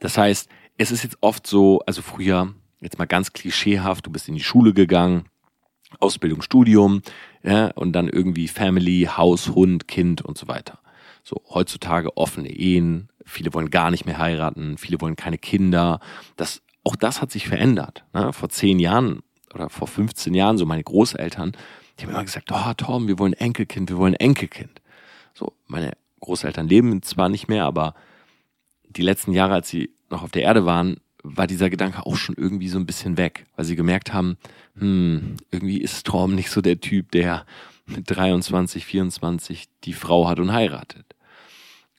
[0.00, 4.28] Das heißt, es ist jetzt oft so, also früher, jetzt mal ganz klischeehaft, du bist
[4.28, 5.26] in die Schule gegangen,
[6.00, 7.02] Ausbildung, Studium
[7.42, 10.78] ja, und dann irgendwie Family, Haus, Hund, Kind und so weiter.
[11.22, 16.00] So, heutzutage offene Ehen, viele wollen gar nicht mehr heiraten, viele wollen keine Kinder.
[16.36, 18.04] Das, auch das hat sich verändert.
[18.12, 18.32] Ne?
[18.32, 19.22] Vor zehn Jahren
[19.54, 21.52] oder vor 15 Jahren, so meine Großeltern,
[21.98, 24.82] die haben immer gesagt, oh Tom, wir wollen Enkelkind, wir wollen Enkelkind.
[25.32, 27.94] So, meine Großeltern leben zwar nicht mehr, aber
[28.88, 32.36] die letzten Jahre, als sie noch auf der Erde waren, war dieser Gedanke auch schon
[32.36, 34.36] irgendwie so ein bisschen weg, weil sie gemerkt haben,
[34.78, 37.46] hm, irgendwie ist Torm nicht so der Typ, der
[37.86, 41.06] mit 23, 24 die Frau hat und heiratet.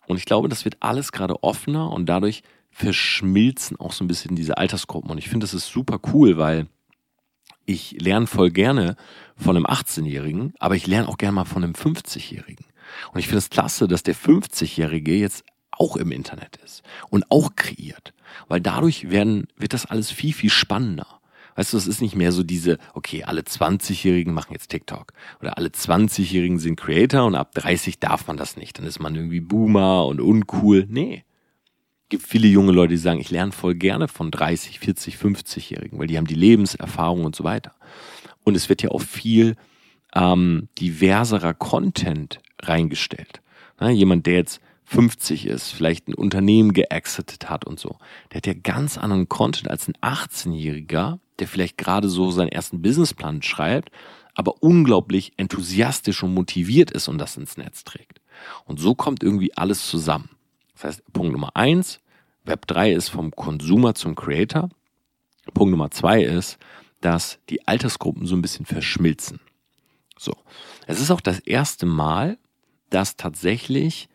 [0.08, 4.36] Und ich glaube, das wird alles gerade offener und dadurch verschmilzen auch so ein bisschen
[4.36, 5.10] diese Altersgruppen.
[5.10, 6.68] Und ich finde, das ist super cool, weil
[7.66, 8.96] ich lerne voll gerne
[9.36, 12.66] von einem 18-Jährigen, aber ich lerne auch gerne mal von einem 50-Jährigen.
[13.12, 17.56] Und ich finde es klasse, dass der 50-Jährige jetzt auch im Internet ist und auch
[17.56, 18.14] kreiert.
[18.48, 21.08] Weil dadurch werden, wird das alles viel, viel spannender.
[21.56, 25.14] Weißt du, es ist nicht mehr so diese, okay, alle 20-Jährigen machen jetzt TikTok.
[25.40, 28.78] Oder alle 20-Jährigen sind Creator und ab 30 darf man das nicht.
[28.78, 30.86] Dann ist man irgendwie Boomer und uncool.
[30.90, 31.24] Nee.
[32.10, 36.08] Gibt viele junge Leute, die sagen, ich lerne voll gerne von 30, 40, 50-Jährigen, weil
[36.08, 37.72] die haben die Lebenserfahrung und so weiter.
[38.44, 39.56] Und es wird ja auch viel
[40.14, 43.42] ähm, diverserer Content reingestellt.
[43.80, 47.98] Na, jemand, der jetzt 50 ist, vielleicht ein Unternehmen geexitet hat und so,
[48.32, 52.82] der hat ja ganz anderen Content als ein 18-Jähriger, der vielleicht gerade so seinen ersten
[52.82, 53.90] Businessplan schreibt,
[54.36, 58.22] aber unglaublich enthusiastisch und motiviert ist und das ins Netz trägt.
[58.66, 60.30] Und so kommt irgendwie alles zusammen.
[60.74, 62.02] Das heißt, Punkt Nummer eins,
[62.44, 64.70] Web 3 ist vom Consumer zum Creator.
[65.54, 66.58] Punkt Nummer zwei ist,
[67.02, 69.40] dass die Altersgruppen so ein bisschen verschmilzen.
[70.18, 70.34] So.
[70.86, 72.38] Es ist auch das erste Mal,
[72.90, 74.10] dass tatsächlich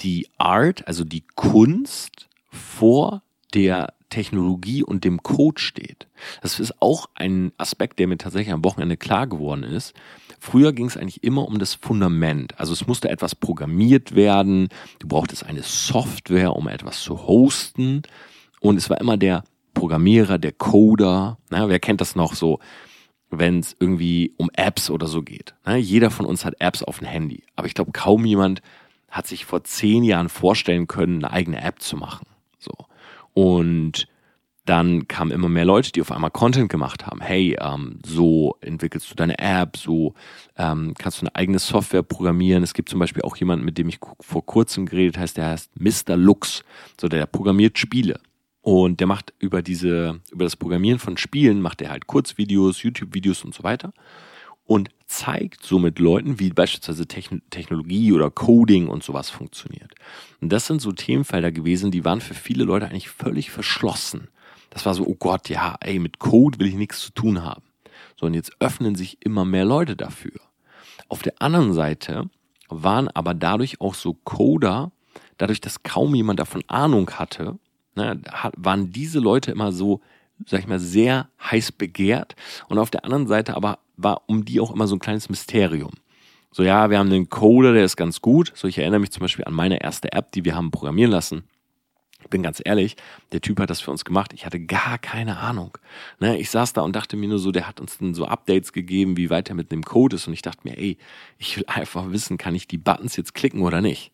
[0.00, 3.22] die Art, also die Kunst vor
[3.54, 6.06] der Technologie und dem Code steht.
[6.42, 9.94] Das ist auch ein Aspekt, der mir tatsächlich am Wochenende klar geworden ist.
[10.38, 12.58] Früher ging es eigentlich immer um das Fundament.
[12.58, 14.68] Also es musste etwas programmiert werden,
[15.00, 18.02] du brauchtest eine Software, um etwas zu hosten.
[18.60, 21.38] Und es war immer der Programmierer, der Coder.
[21.50, 22.60] Na, wer kennt das noch so,
[23.30, 25.54] wenn es irgendwie um Apps oder so geht?
[25.64, 27.42] Na, jeder von uns hat Apps auf dem Handy.
[27.56, 28.62] Aber ich glaube, kaum jemand
[29.16, 32.26] hat sich vor zehn Jahren vorstellen können, eine eigene App zu machen.
[32.58, 32.72] So.
[33.32, 34.08] Und
[34.66, 37.20] dann kamen immer mehr Leute, die auf einmal Content gemacht haben.
[37.20, 40.14] Hey, ähm, so entwickelst du deine App, so
[40.56, 42.62] ähm, kannst du eine eigene Software programmieren.
[42.62, 45.70] Es gibt zum Beispiel auch jemanden, mit dem ich vor kurzem geredet heißt, der heißt
[45.80, 46.16] Mr.
[46.16, 46.62] Lux.
[47.00, 48.20] So, der programmiert Spiele.
[48.60, 53.44] Und der macht über diese, über das Programmieren von Spielen, macht er halt Kurzvideos, YouTube-Videos
[53.44, 53.92] und so weiter
[54.66, 59.94] und zeigt somit Leuten, wie beispielsweise Technologie oder Coding und sowas funktioniert.
[60.40, 64.28] Und das sind so Themenfelder gewesen, die waren für viele Leute eigentlich völlig verschlossen.
[64.70, 67.62] Das war so, oh Gott, ja, ey, mit Code will ich nichts zu tun haben.
[68.18, 70.40] So, und jetzt öffnen sich immer mehr Leute dafür.
[71.08, 72.28] Auf der anderen Seite
[72.68, 74.90] waren aber dadurch auch so Coder,
[75.38, 77.58] dadurch, dass kaum jemand davon Ahnung hatte,
[77.94, 78.20] ne,
[78.56, 80.00] waren diese Leute immer so,
[80.46, 82.34] sag ich mal, sehr heiß begehrt.
[82.68, 85.92] Und auf der anderen Seite aber war um die auch immer so ein kleines Mysterium.
[86.50, 88.52] So, ja, wir haben den Coder, der ist ganz gut.
[88.54, 91.44] So, ich erinnere mich zum Beispiel an meine erste App, die wir haben programmieren lassen.
[92.22, 92.96] Ich bin ganz ehrlich,
[93.30, 94.32] der Typ hat das für uns gemacht.
[94.32, 95.78] Ich hatte gar keine Ahnung.
[96.18, 98.72] Ne, ich saß da und dachte mir nur so, der hat uns dann so Updates
[98.72, 100.26] gegeben, wie weit er mit dem Code ist.
[100.26, 100.98] Und ich dachte mir, ey,
[101.38, 104.12] ich will einfach wissen, kann ich die Buttons jetzt klicken oder nicht?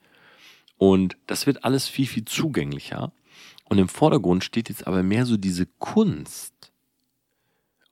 [0.77, 3.12] Und das wird alles viel, viel zugänglicher.
[3.64, 6.73] Und im Vordergrund steht jetzt aber mehr so diese Kunst.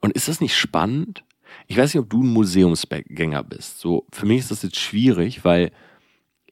[0.01, 1.25] Und ist das nicht spannend?
[1.67, 3.81] Ich weiß nicht, ob du ein Museumsgänger bist.
[3.81, 5.71] So, für mich ist das jetzt schwierig, weil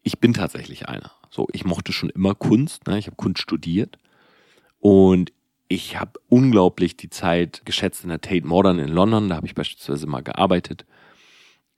[0.03, 1.13] ich bin tatsächlich einer.
[1.31, 2.87] So, ich mochte schon immer Kunst.
[2.87, 2.99] Ne?
[2.99, 3.99] Ich habe Kunst studiert
[4.81, 5.33] und
[5.69, 9.29] ich habe unglaublich die Zeit geschätzt in der Tate Modern in London.
[9.29, 10.87] Da habe ich beispielsweise mal gearbeitet.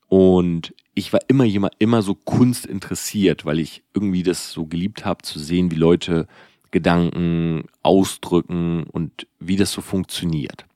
[0.07, 5.05] Und ich war immer jemand, immer so Kunst interessiert, weil ich irgendwie das so geliebt
[5.05, 6.27] habe, zu sehen, wie Leute
[6.71, 10.67] Gedanken ausdrücken und wie das so funktioniert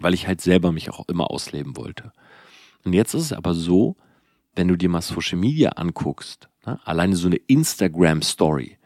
[0.00, 2.12] weil ich halt selber mich auch immer ausleben wollte.
[2.84, 3.96] Und jetzt ist es aber so,
[4.54, 8.78] wenn du dir mal Social Media anguckst, ne, alleine so eine Instagram Story,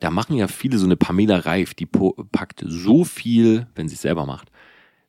[0.00, 4.02] da machen ja viele so eine Pamela Reif, die packt so viel, wenn sie es
[4.02, 4.50] selber macht,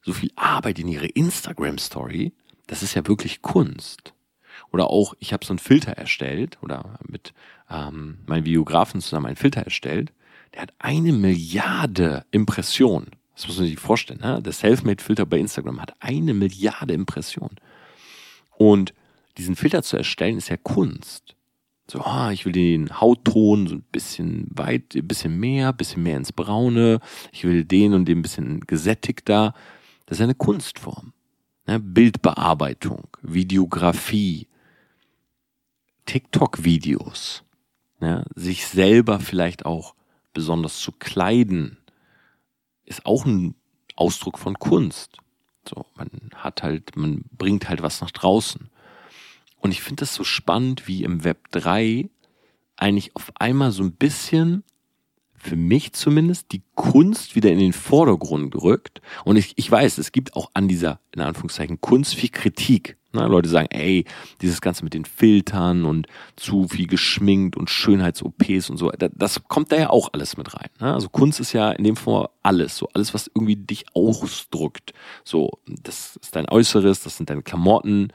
[0.04, 2.34] so viel Arbeit in ihre Instagram Story,
[2.68, 4.14] das ist ja wirklich Kunst.
[4.72, 7.34] Oder auch, ich habe so einen Filter erstellt oder mit
[7.70, 10.12] ähm, meinem Videografen zusammen einen Filter erstellt,
[10.54, 13.12] der hat eine Milliarde Impressionen.
[13.36, 14.22] Das muss man sich vorstellen.
[14.22, 14.42] Ne?
[14.42, 17.58] Der Selfmade-Filter bei Instagram hat eine Milliarde Impressionen.
[18.58, 18.94] Und
[19.38, 21.36] diesen Filter zu erstellen, ist ja Kunst.
[21.90, 26.04] So, ah, ich will den Hautton so ein bisschen weit, ein bisschen mehr, ein bisschen
[26.04, 27.00] mehr ins Braune.
[27.32, 29.54] Ich will den und den ein bisschen gesättigter.
[30.06, 31.14] Das ist eine Kunstform.
[31.68, 31.80] Ne?
[31.80, 34.48] Bildbearbeitung, Videografie,
[36.06, 37.44] TikTok-Videos.
[38.00, 38.26] Ne?
[38.36, 39.96] Sich selber vielleicht auch
[40.34, 41.78] besonders zu kleiden,
[42.86, 43.56] ist auch ein
[43.96, 45.18] Ausdruck von Kunst.
[45.68, 48.70] So, man hat halt, man bringt halt was nach draußen.
[49.58, 52.10] Und ich finde das so spannend, wie im Web 3
[52.76, 54.64] eigentlich auf einmal so ein bisschen
[55.36, 59.02] für mich zumindest die Kunst wieder in den Vordergrund gerückt.
[59.26, 62.98] Und ich, ich weiß, es gibt auch an dieser, in Anführungszeichen, Kunst viel Kritik.
[63.14, 63.28] Ne?
[63.28, 64.06] Leute sagen, ey,
[64.42, 69.72] dieses Ganze mit den Filtern und zu viel geschminkt und Schönheits-OPs und so, das, kommt
[69.72, 70.70] da ja auch alles mit rein.
[70.80, 70.94] Ne?
[70.94, 74.94] Also Kunst ist ja in dem Fall alles, so alles, was irgendwie dich ausdrückt.
[75.24, 78.12] So, das ist dein Äußeres, das sind deine Klamotten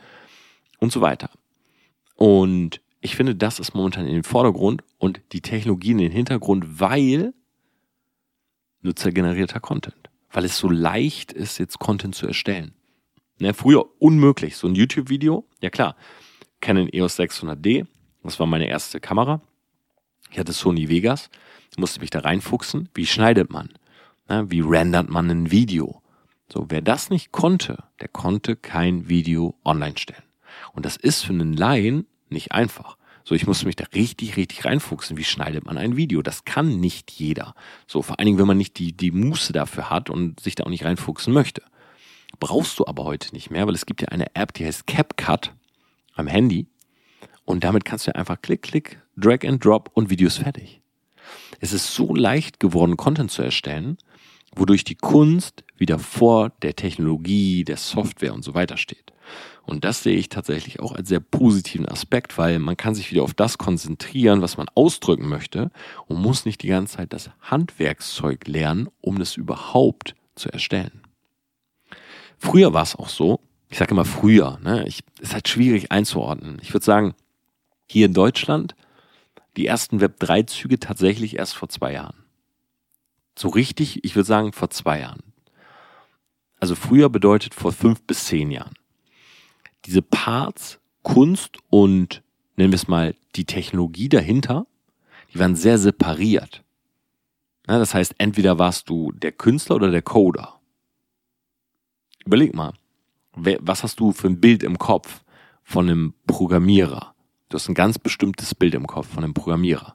[0.79, 1.31] und so weiter.
[2.17, 6.81] Und ich finde, das ist momentan in den Vordergrund und die Technologie in den Hintergrund,
[6.81, 7.33] weil
[8.83, 10.11] nutzergenerierter Content.
[10.31, 12.75] Weil es so leicht ist, jetzt Content zu erstellen.
[13.38, 14.57] Ne, früher unmöglich.
[14.57, 15.96] So ein YouTube-Video, ja klar.
[16.61, 17.87] Canon EOS 600D,
[18.24, 19.40] das war meine erste Kamera.
[20.31, 21.31] Ich hatte Sony Vegas,
[21.77, 22.88] musste mich da reinfuchsen.
[22.94, 23.70] Wie schneidet man?
[24.29, 26.03] Ne, wie rendert man ein Video?
[26.53, 30.22] So, wer das nicht konnte, der konnte kein Video online stellen.
[30.72, 32.96] Und das ist für einen Laien nicht einfach.
[33.24, 35.18] So, ich musste mich da richtig, richtig reinfuchsen.
[35.18, 36.22] Wie schneidet man ein Video?
[36.22, 37.55] Das kann nicht jeder.
[37.87, 40.64] So, vor allen Dingen, wenn man nicht die, die Muße dafür hat und sich da
[40.64, 41.62] auch nicht reinfuchsen möchte.
[42.40, 45.53] Brauchst du aber heute nicht mehr, weil es gibt ja eine App, die heißt CapCut
[46.14, 46.66] am Handy.
[47.44, 50.81] Und damit kannst du einfach klick, klick, drag and drop und Videos fertig.
[51.61, 53.98] Es ist so leicht geworden, Content zu erstellen,
[54.55, 59.12] wodurch die Kunst wieder vor der Technologie, der Software und so weiter steht.
[59.64, 63.22] Und das sehe ich tatsächlich auch als sehr positiven Aspekt, weil man kann sich wieder
[63.22, 65.70] auf das konzentrieren, was man ausdrücken möchte
[66.07, 71.03] und muss nicht die ganze Zeit das Handwerkszeug lernen, um das überhaupt zu erstellen.
[72.38, 76.59] Früher war es auch so, ich sage immer früher, ne, ich, ist halt schwierig einzuordnen.
[76.62, 77.14] Ich würde sagen,
[77.87, 78.74] hier in Deutschland
[79.57, 82.24] die ersten Web3-Züge tatsächlich erst vor zwei Jahren.
[83.37, 85.22] So richtig, ich würde sagen, vor zwei Jahren.
[86.61, 88.74] Also früher bedeutet vor fünf bis zehn Jahren
[89.88, 92.22] diese Parts, Kunst und
[92.57, 94.66] nennen wir es mal die Technologie dahinter,
[95.33, 96.62] die waren sehr separiert.
[97.66, 100.58] Ja, das heißt, entweder warst du der Künstler oder der Coder.
[102.29, 102.75] Überleg mal,
[103.35, 105.25] was hast du für ein Bild im Kopf
[105.62, 107.14] von einem Programmierer?
[107.49, 109.95] Du hast ein ganz bestimmtes Bild im Kopf von einem Programmierer.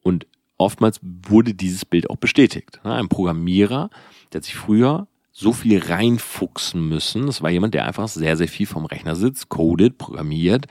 [0.00, 2.80] Und oftmals wurde dieses Bild auch bestätigt.
[2.84, 3.90] Ein Programmierer,
[4.32, 7.26] der hat sich früher so viel reinfuchsen müssen.
[7.26, 10.68] Das war jemand, der einfach sehr, sehr viel vom Rechner sitzt, codet, programmiert,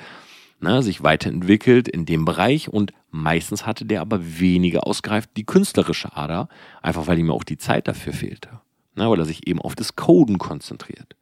[0.62, 6.18] ne, sich weiterentwickelt in dem Bereich und meistens hatte der aber weniger ausgereift die künstlerische
[6.18, 6.50] Ader,
[6.82, 8.61] einfach weil ihm auch die Zeit dafür fehlte.
[8.96, 11.16] Ne, weil er sich eben auf das Coden konzentriert.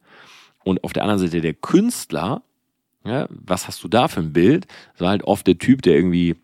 [0.64, 2.42] Und auf der anderen Seite der Künstler,
[3.04, 4.66] ja, was hast du da für ein Bild?
[4.92, 6.36] Das war halt oft der Typ, der irgendwie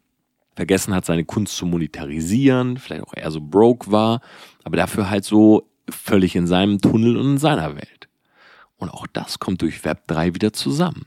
[0.55, 4.21] vergessen hat, seine Kunst zu monetarisieren, vielleicht auch eher so broke war,
[4.65, 8.09] aber dafür halt so völlig in seinem Tunnel und in seiner Welt.
[8.79, 11.07] Und auch das kommt durch Web 3 wieder zusammen.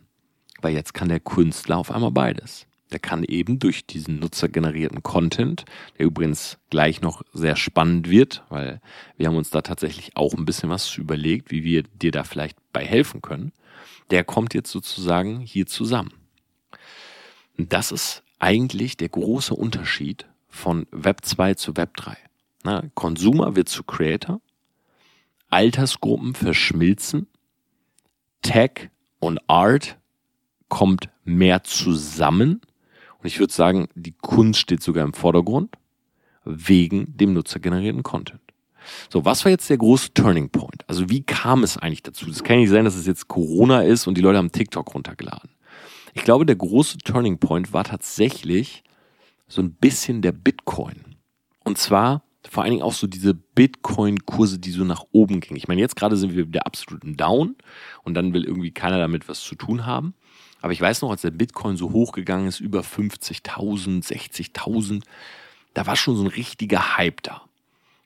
[0.61, 2.67] Weil jetzt kann der Künstler auf einmal beides.
[2.91, 5.65] Der kann eben durch diesen nutzergenerierten Content,
[5.97, 8.81] der übrigens gleich noch sehr spannend wird, weil
[9.17, 12.57] wir haben uns da tatsächlich auch ein bisschen was überlegt, wie wir dir da vielleicht
[12.73, 13.51] bei helfen können.
[14.09, 16.13] Der kommt jetzt sozusagen hier zusammen.
[17.57, 22.17] Das ist eigentlich der große Unterschied von Web 2 zu Web 3.
[22.63, 24.41] Na, Consumer wird zu Creator
[25.49, 27.27] Altersgruppen verschmilzen,
[28.41, 29.97] Tech und Art
[30.69, 32.61] kommt mehr zusammen
[33.19, 35.75] und ich würde sagen, die Kunst steht sogar im Vordergrund
[36.45, 38.41] wegen dem nutzergenerierten Content.
[39.09, 40.83] So, was war jetzt der große Turning Point?
[40.87, 42.29] Also wie kam es eigentlich dazu?
[42.29, 45.51] Es kann nicht sein, dass es jetzt Corona ist und die Leute haben TikTok runtergeladen.
[46.13, 48.83] Ich glaube, der große Turning Point war tatsächlich
[49.47, 51.15] so ein bisschen der Bitcoin.
[51.63, 55.57] Und zwar vor allen Dingen auch so diese Bitcoin-Kurse, die so nach oben gingen.
[55.57, 57.55] Ich meine, jetzt gerade sind wir wieder absolut im Down
[58.03, 60.13] und dann will irgendwie keiner damit was zu tun haben.
[60.61, 65.03] Aber ich weiß noch, als der Bitcoin so hochgegangen ist, über 50.000, 60.000,
[65.73, 67.43] da war schon so ein richtiger Hype da.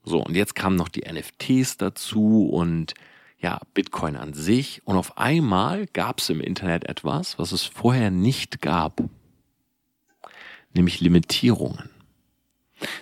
[0.03, 2.93] So, und jetzt kamen noch die NFTs dazu und
[3.39, 4.81] ja, Bitcoin an sich.
[4.85, 9.01] Und auf einmal gab es im Internet etwas, was es vorher nicht gab,
[10.73, 11.89] nämlich Limitierungen.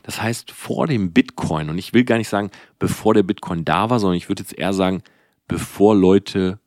[0.03, 3.89] Das heißt, vor dem Bitcoin, und ich will gar nicht sagen, bevor der Bitcoin da
[3.89, 5.03] war, sondern ich würde jetzt eher sagen,
[5.47, 6.59] bevor Leute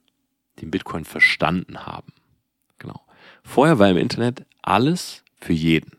[0.61, 2.13] den Bitcoin verstanden haben.
[2.79, 3.01] Genau.
[3.43, 5.93] Vorher war im Internet alles für jeden.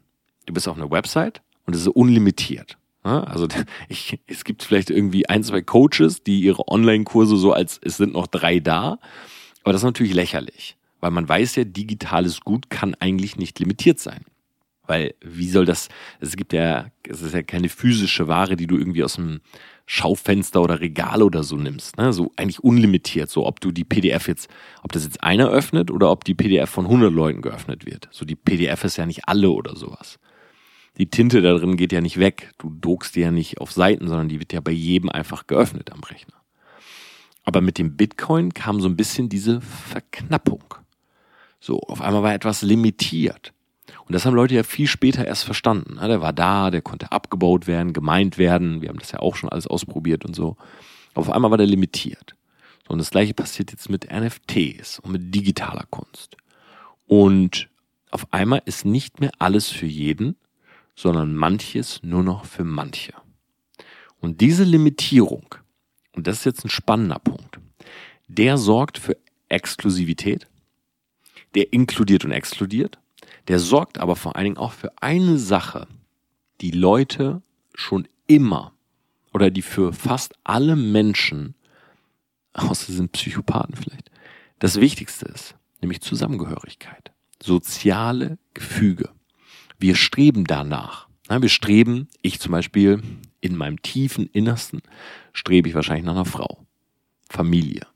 [0.46, 2.78] Du bist auf einer Website und es ist unlimitiert.
[3.04, 3.48] Also
[3.90, 8.14] ich, es gibt vielleicht irgendwie ein, zwei Coaches, die ihre Online-Kurse so als es sind
[8.14, 9.00] noch drei da.
[9.64, 14.00] Aber das ist natürlich lächerlich, weil man weiß ja, digitales Gut kann eigentlich nicht limitiert
[14.00, 14.26] sein.
[14.88, 18.78] Weil wie soll das, es gibt ja, es ist ja keine physische Ware, die du
[18.78, 19.42] irgendwie aus dem
[19.86, 21.98] Schaufenster oder Regal oder so nimmst.
[21.98, 22.12] Ne?
[22.12, 24.50] So eigentlich unlimitiert, so ob du die PDF jetzt,
[24.82, 28.08] ob das jetzt einer öffnet oder ob die PDF von 100 Leuten geöffnet wird.
[28.12, 30.20] So die PDF ist ja nicht alle oder sowas.
[30.98, 32.54] Die Tinte da drin geht ja nicht weg.
[32.58, 35.92] Du druckst die ja nicht auf Seiten, sondern die wird ja bei jedem einfach geöffnet
[35.92, 36.36] am Rechner.
[37.44, 40.64] Aber mit dem Bitcoin kam so ein bisschen diese Verknappung.
[41.60, 43.54] So, auf einmal war etwas limitiert.
[44.08, 45.98] Und das haben Leute ja viel später erst verstanden.
[46.00, 48.82] Der war da, der konnte abgebaut werden, gemeint werden.
[48.82, 50.58] Wir haben das ja auch schon alles ausprobiert und so.
[51.16, 52.36] auf einmal war der limitiert.
[52.88, 56.38] Und das gleiche passiert jetzt mit NFTs und mit digitaler Kunst.
[57.08, 57.68] Und
[58.12, 60.36] auf einmal ist nicht mehr alles für jeden,
[60.96, 63.14] sondern manches nur noch für manche.
[64.20, 65.56] Und diese Limitierung,
[66.14, 67.60] und das ist jetzt ein spannender Punkt,
[68.28, 69.18] der sorgt für
[69.50, 70.48] Exklusivität,
[71.56, 73.00] der inkludiert und exkludiert
[73.48, 75.88] der sorgt aber vor allen Dingen auch für eine Sache,
[76.62, 77.42] die Leute
[77.74, 78.74] schon immer
[79.34, 81.56] oder die für fast alle Menschen
[82.56, 84.10] außer sind Psychopathen vielleicht.
[84.60, 87.12] Das Wichtigste ist, nämlich Zusammengehörigkeit,
[87.44, 89.10] soziale Gefüge.
[89.78, 91.08] Wir streben danach.
[91.28, 93.02] Wir streben, ich zum Beispiel,
[93.42, 94.82] in meinem tiefen Innersten,
[95.34, 96.66] strebe ich wahrscheinlich nach einer Frau.
[97.30, 97.88] Familie.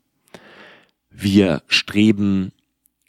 [1.10, 2.52] Wir streben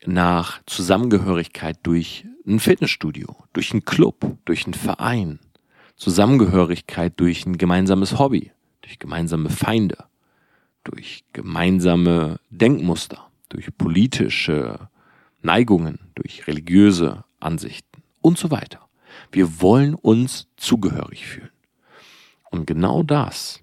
[0.06, 5.40] nach Zusammengehörigkeit durch ein Fitnessstudio, durch einen Club, durch einen Verein.
[5.96, 10.06] Zusammengehörigkeit durch ein gemeinsames Hobby, durch gemeinsame Feinde,
[10.84, 14.90] durch gemeinsame Denkmuster, durch politische
[15.44, 18.88] Neigungen, durch religiöse Ansichten und so weiter.
[19.32, 21.52] Wir wollen uns zugehörig fühlen.
[22.50, 23.62] Und genau das,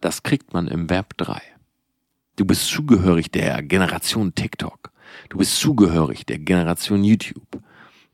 [0.00, 1.40] das kriegt man im Web 3.
[2.36, 4.90] Du bist zugehörig der Generation TikTok.
[5.28, 7.60] Du bist zugehörig der Generation YouTube.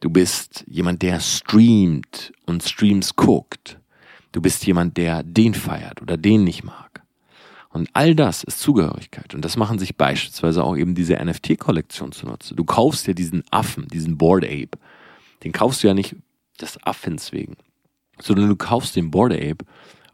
[0.00, 3.78] Du bist jemand, der streamt und Streams guckt.
[4.32, 7.02] Du bist jemand, der den feiert oder den nicht mag.
[7.68, 9.34] Und all das ist Zugehörigkeit.
[9.34, 12.54] Und das machen sich beispielsweise auch eben diese NFT-Kollektion zunutze.
[12.54, 14.78] Du kaufst ja diesen Affen, diesen Board Ape.
[15.42, 16.16] Den kaufst du ja nicht
[16.60, 17.56] des Affens wegen,
[18.20, 19.64] sondern du kaufst den Board Ape,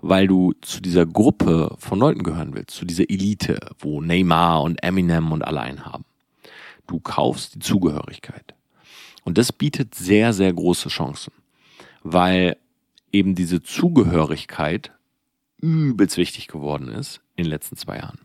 [0.01, 4.83] weil du zu dieser Gruppe von Leuten gehören willst, zu dieser Elite, wo Neymar und
[4.83, 6.05] Eminem und alle einen haben.
[6.89, 8.55] Du kaufst die Zugehörigkeit.
[9.25, 11.33] Und das bietet sehr, sehr große Chancen,
[12.03, 12.57] weil
[13.13, 14.93] eben diese Zugehörigkeit
[15.59, 18.19] übelst wichtig geworden ist in den letzten zwei Jahren.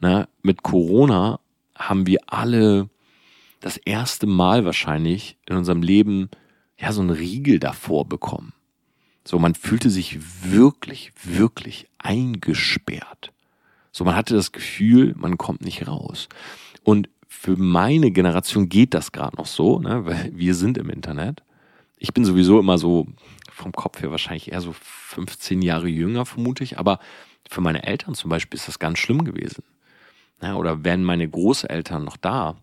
[0.00, 1.38] Na, mit Corona
[1.76, 2.88] haben wir alle
[3.60, 6.30] das erste Mal wahrscheinlich in unserem Leben
[6.78, 8.54] ja so einen Riegel davor bekommen.
[9.24, 10.18] So, man fühlte sich
[10.50, 13.32] wirklich, wirklich eingesperrt.
[13.92, 16.28] So, man hatte das Gefühl, man kommt nicht raus.
[16.84, 21.42] Und für meine Generation geht das gerade noch so, ne, weil wir sind im Internet.
[21.96, 23.06] Ich bin sowieso immer so
[23.50, 26.78] vom Kopf her wahrscheinlich eher so 15 Jahre jünger, vermute ich.
[26.78, 26.98] Aber
[27.48, 29.64] für meine Eltern zum Beispiel ist das ganz schlimm gewesen.
[30.42, 32.56] Ja, oder wären meine Großeltern noch da,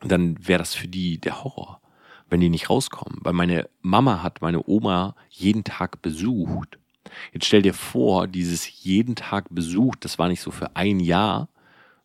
[0.00, 1.80] dann wäre das für die der Horror
[2.28, 3.18] wenn die nicht rauskommen.
[3.22, 6.78] Weil meine Mama hat meine Oma jeden Tag besucht.
[7.32, 11.48] Jetzt stell dir vor, dieses jeden Tag besucht, das war nicht so für ein Jahr,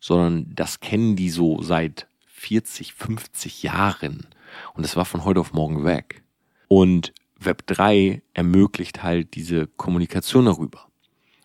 [0.02, 4.28] sondern das kennen die so seit 40, 50 Jahren.
[4.74, 6.24] Und das war von heute auf morgen weg.
[6.68, 10.88] Und Web 3 ermöglicht halt diese Kommunikation darüber.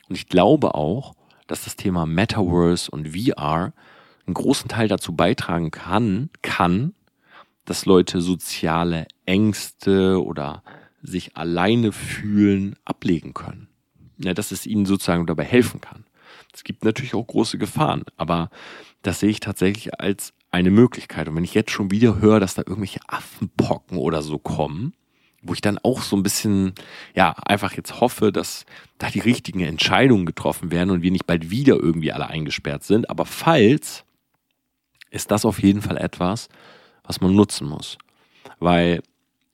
[0.09, 1.15] Und ich glaube auch,
[1.47, 3.73] dass das Thema Metaverse und VR
[4.27, 6.95] einen großen Teil dazu beitragen kann, kann,
[7.65, 10.63] dass Leute soziale Ängste oder
[11.03, 13.69] sich alleine fühlen ablegen können.
[14.19, 16.05] Ja, dass es ihnen sozusagen dabei helfen kann.
[16.57, 18.49] Es gibt natürlich auch große Gefahren, aber
[19.03, 21.29] das sehe ich tatsächlich als eine Möglichkeit.
[21.29, 24.95] Und wenn ich jetzt schon wieder höre, dass da irgendwelche Affenpocken oder so kommen,
[25.43, 26.73] wo ich dann auch so ein bisschen,
[27.15, 28.65] ja, einfach jetzt hoffe, dass
[28.97, 33.11] da die richtigen Entscheidungen getroffen werden und wir nicht bald wieder irgendwie alle eingesperrt sind.
[33.11, 34.05] Aber falls,
[35.11, 36.49] ist das auf jeden Fall etwas,
[37.05, 37.99] was man nutzen muss.
[38.61, 39.03] Weil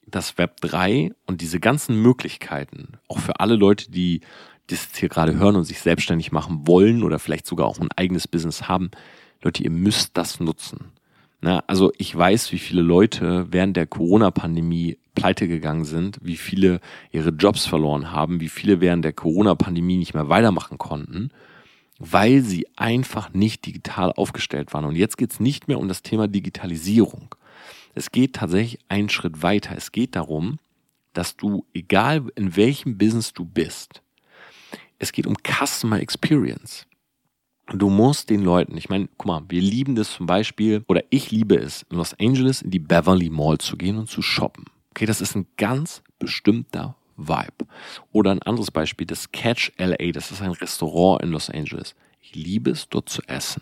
[0.07, 4.21] das Web 3 und diese ganzen Möglichkeiten, auch für alle Leute, die
[4.67, 7.91] das jetzt hier gerade hören und sich selbstständig machen wollen oder vielleicht sogar auch ein
[7.95, 8.91] eigenes Business haben,
[9.41, 10.91] Leute, ihr müsst das nutzen.
[11.41, 16.79] Na, also ich weiß, wie viele Leute während der Corona-Pandemie pleite gegangen sind, wie viele
[17.11, 21.31] ihre Jobs verloren haben, wie viele während der Corona-Pandemie nicht mehr weitermachen konnten,
[21.99, 24.85] weil sie einfach nicht digital aufgestellt waren.
[24.85, 27.35] Und jetzt geht es nicht mehr um das Thema Digitalisierung,
[27.95, 29.75] es geht tatsächlich einen Schritt weiter.
[29.75, 30.59] Es geht darum,
[31.13, 34.01] dass du, egal in welchem Business du bist,
[35.03, 36.87] es geht um Customer Experience.
[37.67, 41.31] Du musst den Leuten, ich meine, guck mal, wir lieben das zum Beispiel, oder ich
[41.31, 44.65] liebe es, in Los Angeles in die Beverly Mall zu gehen und zu shoppen.
[44.91, 47.65] Okay, das ist ein ganz bestimmter Vibe.
[48.11, 51.95] Oder ein anderes Beispiel, das Catch LA, das ist ein Restaurant in Los Angeles.
[52.21, 53.61] Ich liebe es, dort zu essen.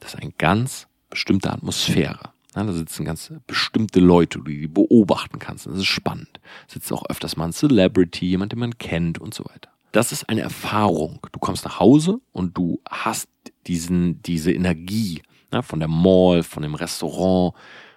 [0.00, 2.32] Das ist eine ganz bestimmte Atmosphäre.
[2.54, 5.66] Ja, da sitzen ganz bestimmte Leute, die du beobachten kannst.
[5.66, 6.40] Das ist spannend.
[6.68, 9.75] Da sitzt auch öfters mal ein Celebrity, jemand, den man kennt und so weiter.
[9.92, 11.20] Das ist eine Erfahrung.
[11.32, 13.28] Du kommst nach Hause und du hast
[13.66, 17.54] diesen, diese Energie ja, von der Mall, von dem Restaurant,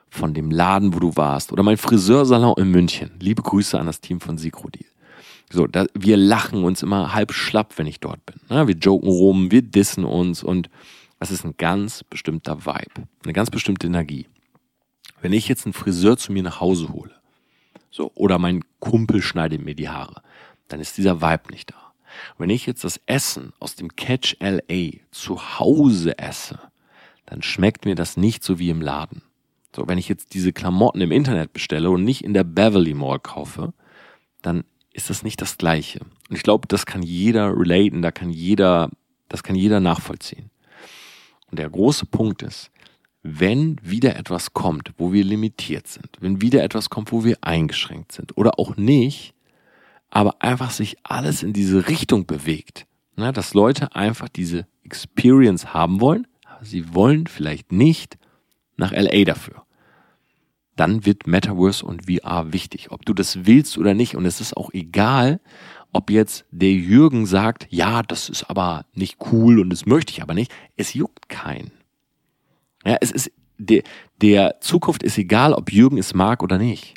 [0.09, 1.51] von dem Laden, wo du warst.
[1.51, 3.11] Oder mein Friseursalon in München.
[3.19, 4.85] Liebe Grüße an das Team von Sigrodil.
[5.51, 8.35] So, da, wir lachen uns immer halb schlapp, wenn ich dort bin.
[8.49, 10.69] Ja, wir joken rum, wir dissen uns und
[11.19, 14.27] das ist ein ganz bestimmter Vibe, eine ganz bestimmte Energie.
[15.21, 17.11] Wenn ich jetzt einen Friseur zu mir nach Hause hole,
[17.89, 20.21] so, oder mein Kumpel schneidet mir die Haare,
[20.69, 21.93] dann ist dieser Vibe nicht da.
[22.37, 26.59] Wenn ich jetzt das Essen aus dem Catch LA zu Hause esse,
[27.25, 29.21] dann schmeckt mir das nicht so wie im Laden.
[29.75, 33.19] So, wenn ich jetzt diese Klamotten im Internet bestelle und nicht in der Beverly Mall
[33.19, 33.73] kaufe,
[34.41, 34.63] dann
[34.93, 35.99] ist das nicht das Gleiche.
[36.29, 38.89] Und ich glaube, das kann jeder relaten, da kann jeder,
[39.27, 40.49] das kann jeder nachvollziehen.
[41.51, 42.71] Und der große Punkt ist,
[43.21, 48.11] wenn wieder etwas kommt, wo wir limitiert sind, wenn wieder etwas kommt, wo wir eingeschränkt
[48.11, 49.33] sind oder auch nicht,
[50.09, 52.85] aber einfach sich alles in diese Richtung bewegt,
[53.15, 58.17] ne, dass Leute einfach diese Experience haben wollen, aber sie wollen vielleicht nicht
[58.77, 59.63] nach LA dafür.
[60.75, 64.15] Dann wird Metaverse und VR wichtig, ob du das willst oder nicht.
[64.15, 65.41] Und es ist auch egal,
[65.91, 70.21] ob jetzt der Jürgen sagt, ja, das ist aber nicht cool und das möchte ich
[70.21, 70.51] aber nicht.
[70.77, 71.71] Es juckt keinen.
[72.85, 73.83] Ja, es ist, der,
[74.21, 76.93] der Zukunft ist egal, ob Jürgen es mag oder nicht.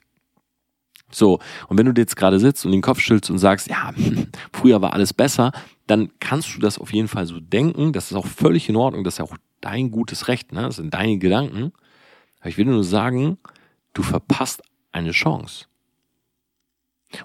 [1.15, 1.39] So,
[1.69, 3.93] und wenn du jetzt gerade sitzt und den Kopf schüttelst und sagst, ja,
[4.53, 5.53] früher war alles besser,
[5.87, 7.93] dann kannst du das auf jeden Fall so denken.
[7.93, 9.05] Das ist auch völlig in Ordnung.
[9.05, 10.53] Das ist ja auch dein gutes Recht.
[10.53, 10.63] Ne?
[10.63, 11.73] Das sind deine Gedanken.
[12.41, 13.39] Aber ich will nur sagen,
[13.95, 15.67] du verpasst eine Chance.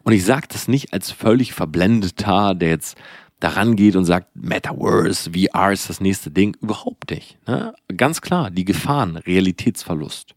[0.03, 2.97] Und ich sage das nicht als völlig verblendeter, der jetzt
[3.39, 6.55] daran geht und sagt, Metaverse, VR ist das nächste Ding.
[6.61, 7.37] Überhaupt nicht.
[7.47, 7.73] Ne?
[7.95, 10.35] Ganz klar, die Gefahren, Realitätsverlust.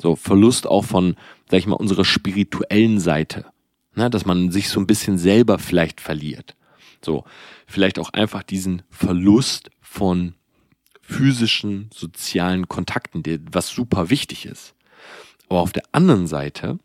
[0.00, 1.16] So, Verlust auch von,
[1.50, 3.46] sag ich mal, unserer spirituellen Seite.
[3.94, 4.10] Ne?
[4.10, 6.56] Dass man sich so ein bisschen selber vielleicht verliert.
[7.02, 7.24] So,
[7.66, 10.34] vielleicht auch einfach diesen Verlust von
[11.00, 13.22] physischen, sozialen Kontakten,
[13.52, 14.74] was super wichtig ist.
[15.48, 16.78] Aber auf der anderen Seite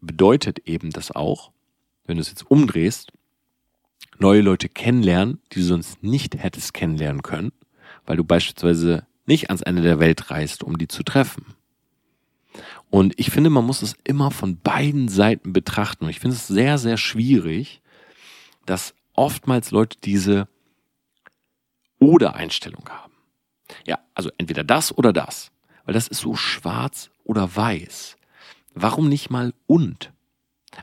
[0.00, 1.50] bedeutet eben das auch,
[2.06, 3.12] wenn du es jetzt umdrehst,
[4.18, 7.52] neue Leute kennenlernen, die du sonst nicht hättest kennenlernen können,
[8.06, 11.54] weil du beispielsweise nicht ans Ende der Welt reist, um die zu treffen.
[12.90, 16.04] Und ich finde, man muss es immer von beiden Seiten betrachten.
[16.04, 17.82] Und ich finde es sehr, sehr schwierig,
[18.66, 20.48] dass oftmals Leute diese
[21.98, 23.12] Oder-Einstellung haben.
[23.86, 25.50] Ja, also entweder das oder das.
[25.84, 28.16] Weil das ist so schwarz oder weiß.
[28.74, 30.12] Warum nicht mal und?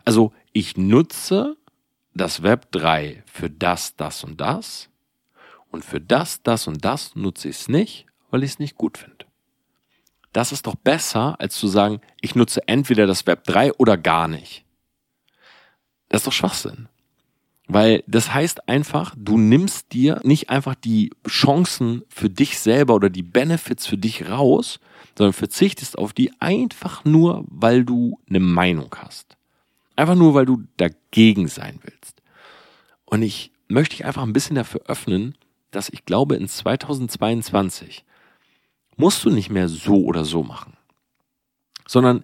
[0.03, 1.55] Also ich nutze
[2.13, 4.89] das Web 3 für das, das und das
[5.71, 8.97] und für das, das und das nutze ich es nicht, weil ich es nicht gut
[8.97, 9.24] finde.
[10.35, 14.27] Das ist doch besser, als zu sagen, ich nutze entweder das Web 3 oder gar
[14.27, 14.65] nicht.
[16.09, 16.89] Das ist doch Schwachsinn.
[17.69, 23.09] Weil das heißt einfach, du nimmst dir nicht einfach die Chancen für dich selber oder
[23.09, 24.81] die Benefits für dich raus,
[25.17, 29.37] sondern verzichtest auf die einfach nur, weil du eine Meinung hast.
[29.95, 32.21] Einfach nur, weil du dagegen sein willst.
[33.05, 35.37] Und ich möchte dich einfach ein bisschen dafür öffnen,
[35.71, 38.03] dass ich glaube, in 2022
[38.97, 40.73] musst du nicht mehr so oder so machen.
[41.87, 42.23] Sondern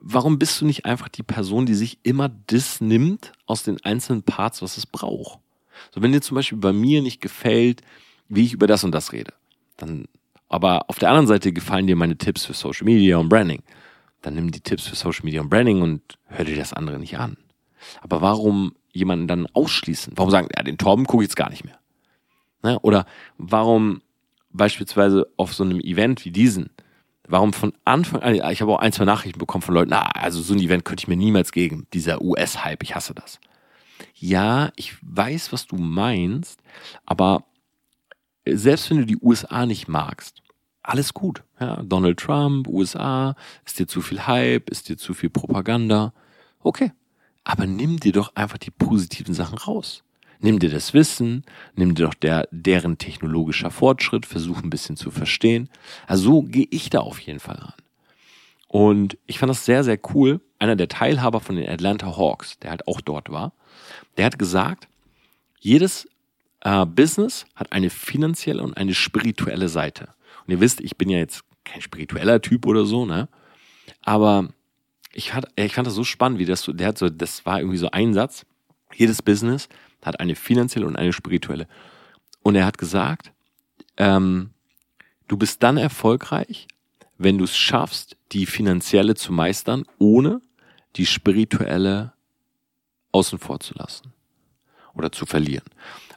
[0.00, 4.22] warum bist du nicht einfach die Person, die sich immer das nimmt aus den einzelnen
[4.22, 5.40] Parts, was es braucht?
[5.94, 7.82] So, wenn dir zum Beispiel bei mir nicht gefällt,
[8.28, 9.32] wie ich über das und das rede,
[9.76, 10.06] dann,
[10.48, 13.62] aber auf der anderen Seite gefallen dir meine Tipps für Social Media und Branding,
[14.22, 17.18] dann nimm die Tipps für Social Media und Branding und hör dir das andere nicht
[17.18, 17.36] an.
[18.02, 20.12] Aber warum jemanden dann ausschließen?
[20.16, 21.78] Warum sagen, ja, den Torben gucke ich jetzt gar nicht mehr?
[22.62, 22.78] Ne?
[22.80, 23.06] Oder
[23.38, 24.02] warum
[24.52, 26.70] beispielsweise auf so einem Event wie diesen,
[27.26, 30.42] warum von Anfang an, ich habe auch ein, zwei Nachrichten bekommen von Leuten, na, also
[30.42, 33.40] so ein Event könnte ich mir niemals geben, dieser US-Hype, ich hasse das.
[34.14, 36.60] Ja, ich weiß, was du meinst,
[37.06, 37.44] aber
[38.46, 40.42] selbst wenn du die USA nicht magst,
[40.82, 41.44] alles gut.
[41.60, 46.12] Ja, Donald Trump, USA, ist dir zu viel Hype, ist dir zu viel Propaganda.
[46.60, 46.92] Okay.
[47.44, 50.04] Aber nimm dir doch einfach die positiven Sachen raus.
[50.40, 55.10] Nimm dir das Wissen, nimm dir doch der, deren technologischer Fortschritt, versuch ein bisschen zu
[55.10, 55.68] verstehen.
[56.06, 57.74] Also so gehe ich da auf jeden Fall ran.
[58.68, 60.40] Und ich fand das sehr, sehr cool.
[60.58, 63.52] Einer der Teilhaber von den Atlanta Hawks, der halt auch dort war,
[64.16, 64.88] der hat gesagt,
[65.58, 66.08] jedes
[66.60, 70.08] äh, Business hat eine finanzielle und eine spirituelle Seite.
[70.46, 73.28] Und ihr wisst, ich bin ja jetzt kein spiritueller Typ oder so, ne?
[74.02, 74.48] Aber
[75.12, 77.58] ich fand, ich fand das so spannend, wie das so, der hat so, das war
[77.58, 78.46] irgendwie so ein Satz.
[78.94, 79.68] Jedes Business
[80.02, 81.66] hat eine finanzielle und eine spirituelle.
[82.42, 83.32] Und er hat gesagt,
[83.96, 84.50] ähm,
[85.28, 86.66] du bist dann erfolgreich,
[87.18, 90.40] wenn du es schaffst, die finanzielle zu meistern, ohne
[90.96, 92.14] die spirituelle
[93.12, 94.12] außen vor zu lassen
[94.94, 95.66] oder zu verlieren.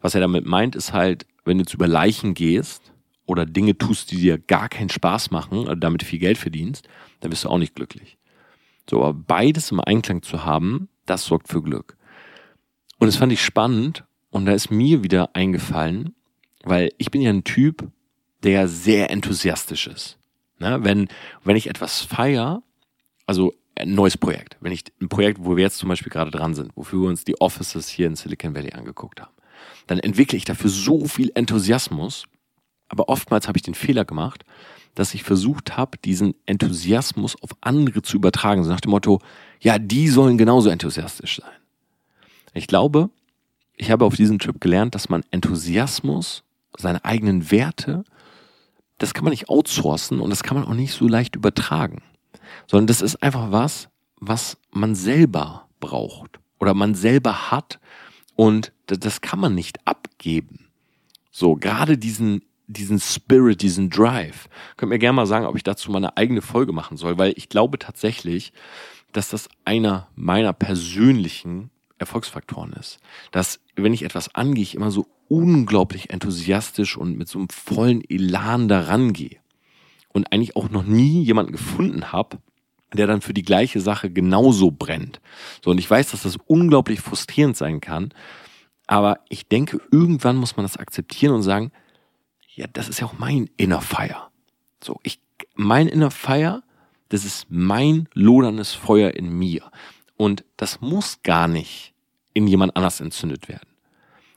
[0.02, 2.94] Was er damit meint, ist halt, wenn du jetzt über Leichen gehst
[3.26, 6.88] oder Dinge tust, die dir gar keinen Spaß machen, oder damit viel Geld verdienst,
[7.20, 8.18] dann bist du auch nicht glücklich.
[8.90, 11.98] So, aber beides im Einklang zu haben, das sorgt für Glück.
[13.00, 16.16] Und das fand ich spannend und da ist mir wieder eingefallen,
[16.64, 17.90] weil ich bin ja ein Typ,
[18.44, 20.18] der sehr enthusiastisch ist.
[20.60, 20.80] Ne?
[20.84, 21.08] Wenn,
[21.44, 22.64] wenn ich etwas feier,
[23.26, 26.54] also ein neues Projekt, wenn ich ein Projekt, wo wir jetzt zum Beispiel gerade dran
[26.54, 29.34] sind, wofür wir uns die Offices hier in Silicon Valley angeguckt haben,
[29.88, 32.26] dann entwickle ich dafür so viel Enthusiasmus,
[32.88, 34.46] aber oftmals habe ich den Fehler gemacht,
[34.96, 38.64] dass ich versucht habe, diesen Enthusiasmus auf andere zu übertragen.
[38.64, 39.20] So nach dem Motto,
[39.60, 41.63] ja, die sollen genauso enthusiastisch sein.
[42.54, 43.10] Ich glaube,
[43.76, 46.44] ich habe auf diesem Trip gelernt, dass man Enthusiasmus,
[46.78, 48.04] seine eigenen Werte
[48.98, 52.02] das kann man nicht outsourcen und das kann man auch nicht so leicht übertragen,
[52.68, 57.80] sondern das ist einfach was, was man selber braucht oder man selber hat
[58.36, 60.70] und das kann man nicht abgeben.
[61.32, 64.48] So, gerade diesen, diesen Spirit, diesen Drive.
[64.78, 67.34] Könnt mir gerne mal sagen, ob ich dazu mal eine eigene Folge machen soll, weil
[67.36, 68.54] ich glaube tatsächlich,
[69.12, 71.72] dass das einer meiner persönlichen
[72.04, 73.00] Erfolgsfaktoren ist.
[73.32, 78.04] Dass, wenn ich etwas angehe, ich immer so unglaublich enthusiastisch und mit so einem vollen
[78.08, 79.38] Elan daran gehe.
[80.10, 82.38] Und eigentlich auch noch nie jemanden gefunden habe,
[82.94, 85.20] der dann für die gleiche Sache genauso brennt.
[85.64, 88.14] So, und ich weiß, dass das unglaublich frustrierend sein kann.
[88.86, 91.72] Aber ich denke, irgendwann muss man das akzeptieren und sagen,
[92.54, 94.28] ja, das ist ja auch mein Inner Fire.
[94.84, 95.20] So, ich,
[95.56, 96.62] mein Inner Fire,
[97.10, 99.64] das ist mein loderndes Feuer in mir.
[100.16, 101.93] Und das muss gar nicht
[102.34, 103.68] in jemand anders entzündet werden.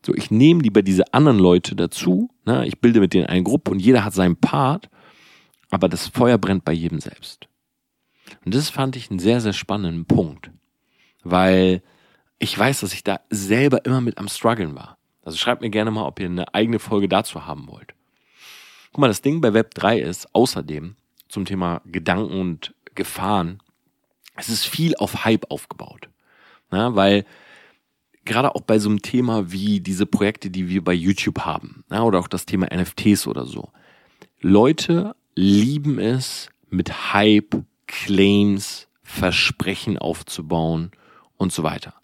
[0.04, 2.66] So, ich nehme lieber diese anderen Leute dazu, ne?
[2.66, 4.88] ich bilde mit denen eine Gruppe und jeder hat seinen Part,
[5.70, 7.48] aber das Feuer brennt bei jedem selbst.
[8.44, 10.50] Und das fand ich einen sehr, sehr spannenden Punkt,
[11.24, 11.82] weil
[12.38, 14.98] ich weiß, dass ich da selber immer mit am struggeln war.
[15.22, 17.94] Also schreibt mir gerne mal, ob ihr eine eigene Folge dazu haben wollt.
[18.92, 20.94] Guck mal, das Ding bei Web 3 ist außerdem
[21.28, 23.60] zum Thema Gedanken und Gefahren,
[24.36, 26.08] es ist viel auf Hype aufgebaut.
[26.72, 27.24] Ja, weil
[28.26, 32.02] gerade auch bei so einem Thema wie diese Projekte, die wir bei YouTube haben, ja,
[32.02, 33.70] oder auch das Thema NFTs oder so.
[34.40, 40.90] Leute lieben es, mit Hype, Claims, Versprechen aufzubauen
[41.36, 41.94] und so weiter.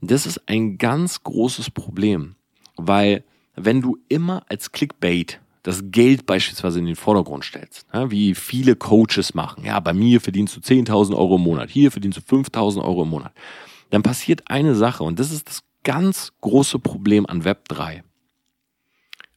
[0.00, 2.34] Das ist ein ganz großes Problem,
[2.76, 8.34] weil wenn du immer als Clickbait das Geld beispielsweise in den Vordergrund stellst, ja, wie
[8.34, 12.36] viele Coaches machen, ja, bei mir verdienst du 10.000 Euro im Monat, hier verdienst du
[12.36, 13.32] 5.000 Euro im Monat,
[13.92, 18.02] dann passiert eine Sache und das ist das ganz große Problem an Web 3.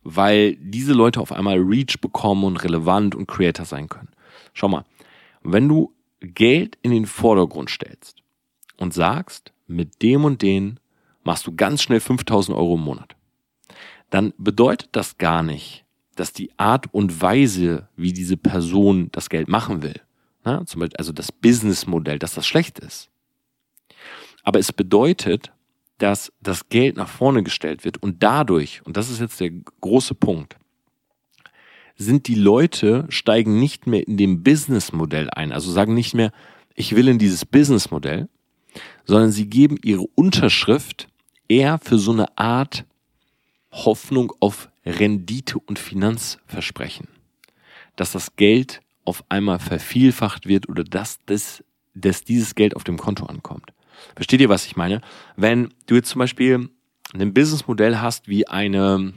[0.01, 4.13] Weil diese Leute auf einmal Reach bekommen und relevant und Creator sein können.
[4.53, 4.85] Schau mal,
[5.43, 8.23] wenn du Geld in den Vordergrund stellst
[8.77, 10.79] und sagst, mit dem und den
[11.25, 13.17] machst du ganz schnell 5000 Euro im Monat,
[14.09, 15.83] dann bedeutet das gar nicht,
[16.15, 19.99] dass die Art und Weise, wie diese Person das Geld machen will,
[20.45, 23.09] na, zum Beispiel also das Businessmodell, dass das schlecht ist.
[24.45, 25.51] Aber es bedeutet,
[25.97, 30.15] dass das Geld nach vorne gestellt wird und dadurch, und das ist jetzt der große
[30.15, 30.55] Punkt,
[31.97, 36.31] sind die Leute, steigen nicht mehr in dem Businessmodell ein, also sagen nicht mehr,
[36.75, 38.29] ich will in dieses Businessmodell,
[39.05, 41.07] sondern sie geben ihre Unterschrift
[41.47, 42.85] eher für so eine Art
[43.71, 47.07] Hoffnung auf Rendite und Finanzversprechen.
[47.95, 52.97] Dass das Geld auf einmal vervielfacht wird oder dass, das, dass dieses Geld auf dem
[52.97, 53.71] Konto ankommt.
[54.15, 55.01] Versteht ihr, was ich meine?
[55.35, 56.69] Wenn du jetzt zum Beispiel
[57.13, 59.13] ein Businessmodell hast wie eine,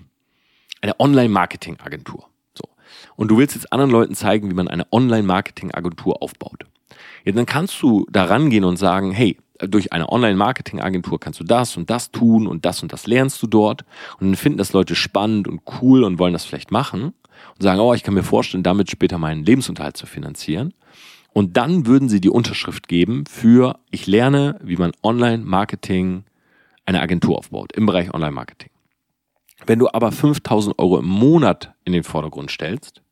[0.81, 2.26] eine Online-Marketing-Agentur.
[2.55, 2.64] So.
[3.16, 6.64] Und du willst jetzt anderen Leuten zeigen, wie man eine Online-Marketing-Agentur aufbaut.
[7.24, 11.76] Ja, dann kannst du da rangehen und sagen, hey, durch eine Online-Marketing-Agentur kannst du das
[11.76, 13.85] und das tun und das und das lernst du dort.
[14.20, 17.81] Und dann finden das Leute spannend und cool und wollen das vielleicht machen und sagen,
[17.81, 20.74] oh, ich kann mir vorstellen, damit später meinen Lebensunterhalt zu finanzieren.
[21.33, 26.24] Und dann würden sie die Unterschrift geben für, ich lerne, wie man Online-Marketing,
[26.85, 28.70] eine Agentur aufbaut im Bereich Online-Marketing.
[29.66, 33.03] Wenn du aber 5000 Euro im Monat in den Vordergrund stellst,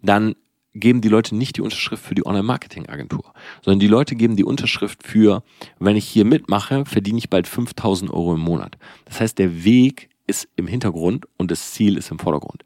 [0.00, 0.34] dann
[0.74, 3.32] geben die Leute nicht die Unterschrift für die Online-Marketing-Agentur,
[3.62, 5.42] sondern die Leute geben die Unterschrift für,
[5.78, 8.76] wenn ich hier mitmache, verdiene ich bald 5000 Euro im Monat.
[9.06, 12.62] Das heißt, der Weg ist im Hintergrund und das Ziel ist im Vordergrund.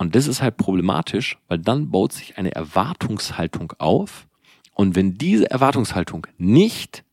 [0.00, 4.26] Und das ist halt problematisch, weil dann baut sich eine Erwartungshaltung auf.
[4.72, 7.04] Und wenn diese Erwartungshaltung nicht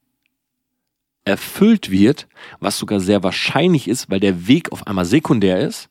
[1.26, 2.30] erfüllt wird,
[2.62, 5.90] was sogar sehr wahrscheinlich ist, weil der Weg auf einmal sekundär ist,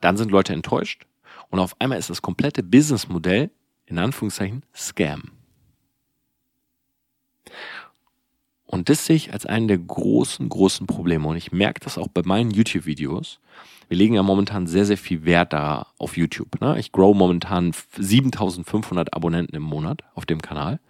[0.00, 1.04] dann sind Leute enttäuscht
[1.50, 3.50] und auf einmal ist das komplette Businessmodell
[3.86, 5.32] in Anführungszeichen Scam.
[8.74, 11.28] Und das sehe ich als einen der großen, großen Probleme.
[11.28, 13.38] Und ich merke das auch bei meinen YouTube-Videos.
[13.86, 16.60] Wir legen ja momentan sehr, sehr viel Wert da auf YouTube.
[16.60, 16.76] Ne?
[16.80, 20.80] Ich grow momentan 7500 Abonnenten im Monat auf dem Kanal.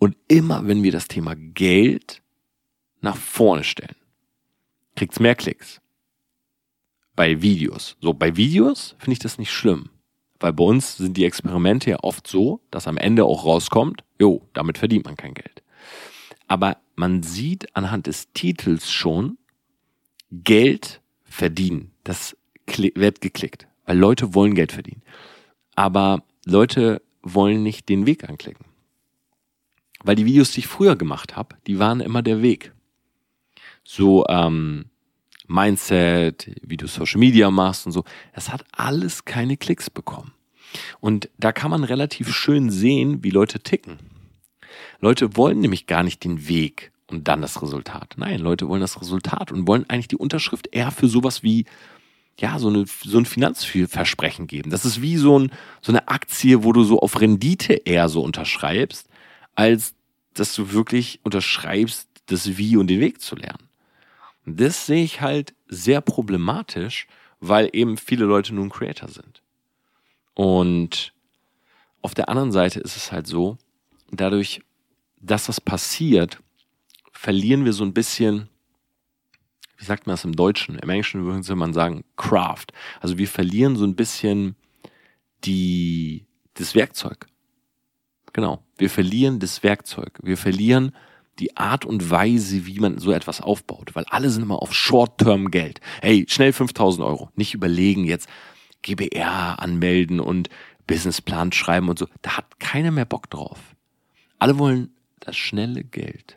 [0.00, 2.22] Und immer, wenn wir das Thema Geld
[3.02, 3.94] nach vorne stellen,
[4.96, 5.80] kriegt es mehr Klicks
[7.14, 7.96] bei Videos.
[8.00, 9.90] So, bei Videos finde ich das nicht schlimm.
[10.40, 14.48] Weil bei uns sind die Experimente ja oft so, dass am Ende auch rauskommt, jo,
[14.54, 15.62] damit verdient man kein Geld.
[16.52, 19.38] Aber man sieht anhand des Titels schon,
[20.30, 21.92] Geld verdienen.
[22.04, 22.36] Das
[22.66, 23.68] wird geklickt.
[23.86, 25.00] Weil Leute wollen Geld verdienen.
[25.76, 28.66] Aber Leute wollen nicht den Weg anklicken.
[30.04, 32.74] Weil die Videos, die ich früher gemacht habe, die waren immer der Weg.
[33.82, 34.90] So, ähm,
[35.46, 38.04] Mindset, wie du Social Media machst und so.
[38.34, 40.34] Es hat alles keine Klicks bekommen.
[41.00, 44.11] Und da kann man relativ schön sehen, wie Leute ticken.
[45.00, 48.14] Leute wollen nämlich gar nicht den Weg und dann das Resultat.
[48.16, 51.66] Nein, Leute wollen das Resultat und wollen eigentlich die Unterschrift eher für sowas wie
[52.38, 54.70] ja, so, eine, so ein Finanzversprechen geben.
[54.70, 55.52] Das ist wie so, ein,
[55.82, 59.08] so eine Aktie, wo du so auf Rendite eher so unterschreibst,
[59.54, 59.94] als
[60.34, 63.68] dass du wirklich unterschreibst, das Wie und den Weg zu lernen.
[64.46, 67.06] Und das sehe ich halt sehr problematisch,
[67.40, 69.42] weil eben viele Leute nun Creator sind.
[70.34, 71.12] Und
[72.00, 73.58] auf der anderen Seite ist es halt so,
[74.20, 74.62] dadurch,
[75.20, 76.40] dass das passiert,
[77.12, 78.48] verlieren wir so ein bisschen,
[79.76, 80.78] wie sagt man das im Deutschen?
[80.78, 82.66] Im Englischen würde man sagen Craft.
[83.00, 84.56] Also wir verlieren so ein bisschen
[85.44, 87.26] die, das Werkzeug.
[88.32, 88.64] Genau.
[88.78, 90.18] Wir verlieren das Werkzeug.
[90.22, 90.92] Wir verlieren
[91.38, 95.50] die Art und Weise, wie man so etwas aufbaut, weil alle sind immer auf Short-Term
[95.50, 95.80] Geld.
[96.02, 97.30] Hey, schnell 5000 Euro.
[97.36, 98.28] Nicht überlegen jetzt
[98.82, 100.48] GBR anmelden und
[100.86, 102.06] Businessplan schreiben und so.
[102.20, 103.58] Da hat keiner mehr Bock drauf.
[104.42, 104.90] Alle wollen
[105.20, 106.36] das schnelle Geld.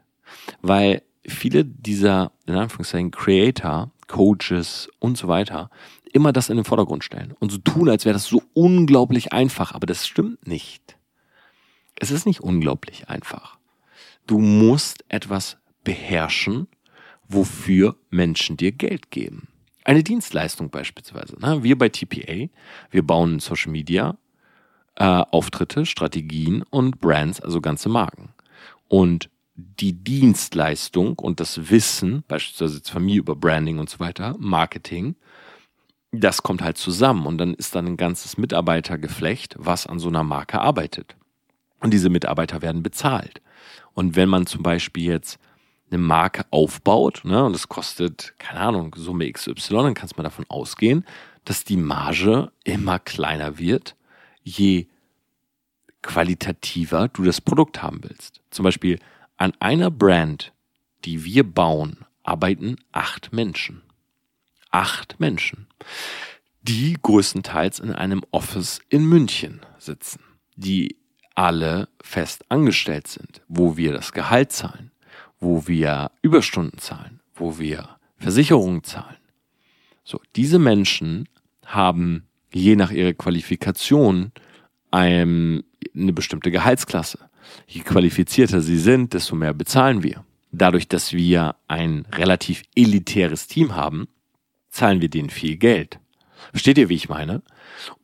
[0.61, 5.71] Weil viele dieser, in Anführungszeichen, Creator, Coaches und so weiter,
[6.13, 9.73] immer das in den Vordergrund stellen und so tun, als wäre das so unglaublich einfach.
[9.73, 10.99] Aber das stimmt nicht.
[11.95, 13.57] Es ist nicht unglaublich einfach.
[14.27, 16.67] Du musst etwas beherrschen,
[17.27, 19.47] wofür Menschen dir Geld geben.
[19.83, 21.39] Eine Dienstleistung beispielsweise.
[21.39, 21.63] Ne?
[21.63, 22.49] Wir bei TPA,
[22.91, 24.15] wir bauen Social Media,
[24.95, 28.33] äh, Auftritte, Strategien und Brands, also ganze Marken.
[28.87, 34.35] Und die Dienstleistung und das Wissen, beispielsweise jetzt von mir über Branding und so weiter,
[34.37, 35.15] Marketing,
[36.11, 40.23] das kommt halt zusammen und dann ist dann ein ganzes Mitarbeitergeflecht, was an so einer
[40.23, 41.15] Marke arbeitet.
[41.79, 43.41] Und diese Mitarbeiter werden bezahlt.
[43.93, 45.39] Und wenn man zum Beispiel jetzt
[45.89, 50.45] eine Marke aufbaut, ne, und es kostet, keine Ahnung, Summe XY, dann kannst man davon
[50.49, 51.05] ausgehen,
[51.43, 53.95] dass die Marge immer kleiner wird,
[54.45, 54.87] je
[56.01, 58.41] qualitativer du das Produkt haben willst.
[58.51, 58.99] Zum Beispiel
[59.37, 60.53] an einer Brand,
[61.03, 63.81] die wir bauen, arbeiten acht Menschen.
[64.71, 65.67] Acht Menschen,
[66.61, 70.21] die größtenteils in einem Office in München sitzen,
[70.55, 70.97] die
[71.33, 74.91] alle fest angestellt sind, wo wir das Gehalt zahlen,
[75.39, 79.17] wo wir Überstunden zahlen, wo wir Versicherungen zahlen.
[80.03, 81.27] So, diese Menschen
[81.65, 84.31] haben je nach ihrer Qualifikation
[84.89, 87.19] eine bestimmte Gehaltsklasse.
[87.67, 90.23] Je qualifizierter sie sind, desto mehr bezahlen wir.
[90.53, 94.07] Dadurch, dass wir ein relativ elitäres Team haben,
[94.69, 95.99] zahlen wir denen viel Geld.
[96.51, 97.43] Versteht ihr, wie ich meine?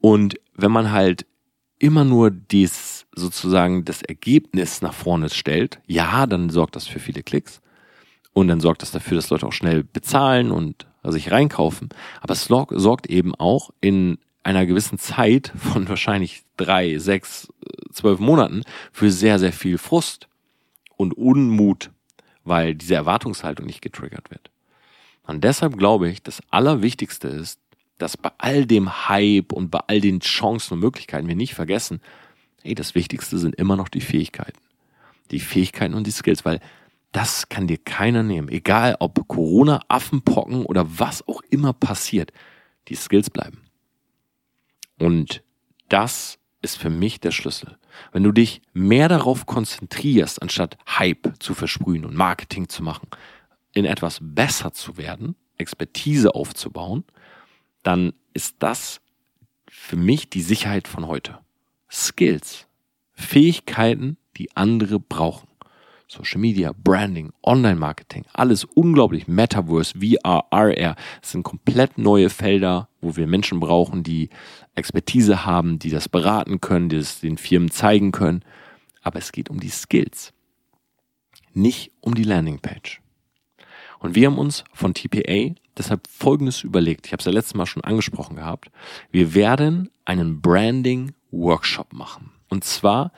[0.01, 1.25] Und wenn man halt
[1.79, 7.23] immer nur dies sozusagen das Ergebnis nach vorne stellt, ja, dann sorgt das für viele
[7.23, 7.61] Klicks
[8.33, 11.87] und dann sorgt das dafür, dass Leute auch schnell bezahlen und sich reinkaufen.
[12.19, 17.51] Aber es sorgt eben auch in einer gewissen Zeit von wahrscheinlich drei, sechs,
[17.91, 20.27] zwölf Monaten für sehr, sehr viel Frust
[20.97, 21.91] und Unmut,
[22.43, 24.49] weil diese Erwartungshaltung nicht getriggert wird.
[25.27, 27.59] Und deshalb glaube ich, das Allerwichtigste ist,
[27.97, 32.01] dass bei all dem Hype und bei all den Chancen und Möglichkeiten wir nicht vergessen,
[32.63, 34.59] hey, das Wichtigste sind immer noch die Fähigkeiten.
[35.29, 36.59] Die Fähigkeiten und die Skills, weil
[37.11, 38.49] das kann dir keiner nehmen.
[38.49, 42.31] Egal ob Corona, Affenpocken oder was auch immer passiert,
[42.87, 43.61] die Skills bleiben.
[45.01, 45.41] Und
[45.89, 47.75] das ist für mich der Schlüssel.
[48.11, 53.07] Wenn du dich mehr darauf konzentrierst, anstatt Hype zu versprühen und Marketing zu machen,
[53.73, 57.03] in etwas besser zu werden, Expertise aufzubauen,
[57.81, 59.01] dann ist das
[59.67, 61.39] für mich die Sicherheit von heute.
[61.89, 62.67] Skills,
[63.13, 65.47] Fähigkeiten, die andere brauchen.
[66.11, 69.29] Social Media, Branding, Online-Marketing, alles unglaublich.
[69.29, 74.29] Metaverse, VR, RR, das sind komplett neue Felder, wo wir Menschen brauchen, die
[74.75, 78.43] Expertise haben, die das beraten können, die es den Firmen zeigen können.
[79.01, 80.33] Aber es geht um die Skills,
[81.53, 83.01] nicht um die Landingpage.
[83.99, 87.05] Und wir haben uns von TPA deshalb Folgendes überlegt.
[87.05, 88.71] Ich habe es ja letztes Mal schon angesprochen gehabt.
[89.11, 92.31] Wir werden einen Branding-Workshop machen.
[92.49, 93.11] Und zwar,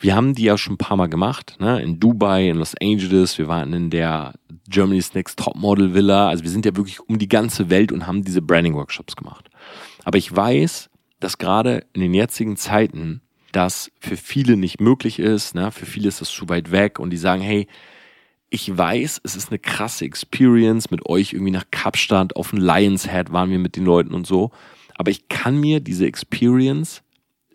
[0.00, 1.80] wir haben die ja schon ein paar Mal gemacht, ne?
[1.80, 4.34] in Dubai, in Los Angeles, wir waren in der
[4.68, 6.28] Germany's Next Topmodel Villa.
[6.28, 9.50] Also wir sind ja wirklich um die ganze Welt und haben diese Branding-Workshops gemacht.
[10.04, 10.90] Aber ich weiß,
[11.20, 13.22] dass gerade in den jetzigen Zeiten
[13.52, 15.54] das für viele nicht möglich ist.
[15.54, 15.70] Ne?
[15.70, 17.68] Für viele ist das zu weit weg und die sagen, hey,
[18.50, 23.10] ich weiß, es ist eine krasse Experience mit euch irgendwie nach Kapstadt auf dem Lions
[23.10, 24.50] Head waren wir mit den Leuten und so.
[24.96, 27.02] Aber ich kann mir diese Experience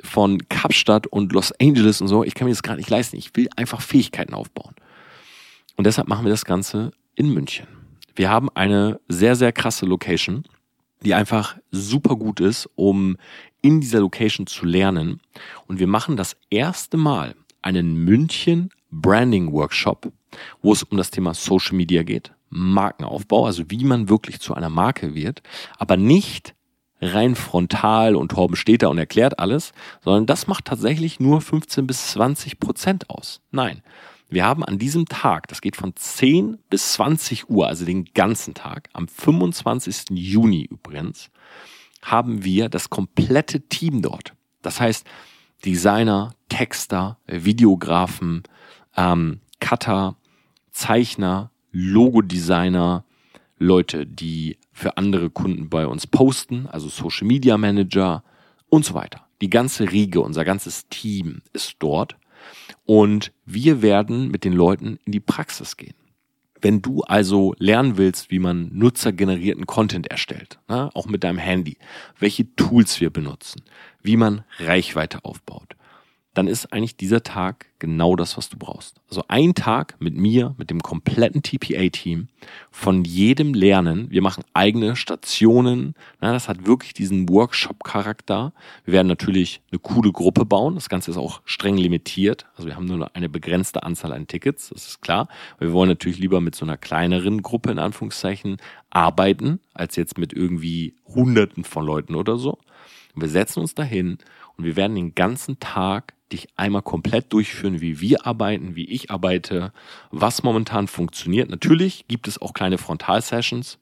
[0.03, 3.17] von Kapstadt und Los Angeles und so, ich kann mir das gar nicht leisten.
[3.17, 4.75] Ich will einfach Fähigkeiten aufbauen.
[5.75, 7.67] Und deshalb machen wir das Ganze in München.
[8.15, 10.43] Wir haben eine sehr, sehr krasse Location,
[11.03, 13.17] die einfach super gut ist, um
[13.61, 15.21] in dieser Location zu lernen.
[15.67, 20.11] Und wir machen das erste Mal einen München Branding Workshop,
[20.61, 24.69] wo es um das Thema Social Media geht, Markenaufbau, also wie man wirklich zu einer
[24.69, 25.41] Marke wird,
[25.77, 26.55] aber nicht
[27.01, 29.71] rein frontal und Torben steht da und erklärt alles,
[30.03, 33.41] sondern das macht tatsächlich nur 15 bis 20 Prozent aus.
[33.51, 33.81] Nein,
[34.29, 38.53] wir haben an diesem Tag, das geht von 10 bis 20 Uhr, also den ganzen
[38.53, 40.11] Tag, am 25.
[40.11, 41.31] Juni übrigens,
[42.03, 44.33] haben wir das komplette Team dort.
[44.61, 45.05] Das heißt,
[45.65, 48.43] Designer, Texter, Videografen,
[48.95, 50.15] ähm, Cutter,
[50.71, 53.03] Zeichner, Logodesigner,
[53.57, 58.23] Leute, die für andere Kunden bei uns posten, also Social Media Manager
[58.69, 59.25] und so weiter.
[59.41, 62.15] Die ganze Riege, unser ganzes Team ist dort
[62.85, 65.95] und wir werden mit den Leuten in die Praxis gehen.
[66.61, 71.77] Wenn du also lernen willst, wie man nutzergenerierten Content erstellt, ne, auch mit deinem Handy,
[72.17, 73.63] welche Tools wir benutzen,
[74.01, 75.75] wie man Reichweite aufbaut,
[76.33, 79.01] dann ist eigentlich dieser Tag genau das, was du brauchst.
[79.09, 82.27] Also ein Tag mit mir, mit dem kompletten TPA-Team,
[82.69, 84.11] von jedem lernen.
[84.11, 85.95] Wir machen eigene Stationen.
[86.21, 88.53] Na, das hat wirklich diesen Workshop-Charakter.
[88.85, 90.75] Wir werden natürlich eine coole Gruppe bauen.
[90.75, 92.45] Das Ganze ist auch streng limitiert.
[92.55, 95.27] Also wir haben nur eine begrenzte Anzahl an Tickets, das ist klar.
[95.57, 98.57] Wir wollen natürlich lieber mit so einer kleineren Gruppe in Anführungszeichen
[98.91, 102.59] arbeiten, als jetzt mit irgendwie Hunderten von Leuten oder so.
[103.15, 104.19] Und wir setzen uns dahin
[104.57, 109.11] und wir werden den ganzen Tag dich einmal komplett durchführen, wie wir arbeiten, wie ich
[109.11, 109.73] arbeite,
[110.11, 111.49] was momentan funktioniert.
[111.49, 113.79] Natürlich gibt es auch kleine Frontal-Sessions,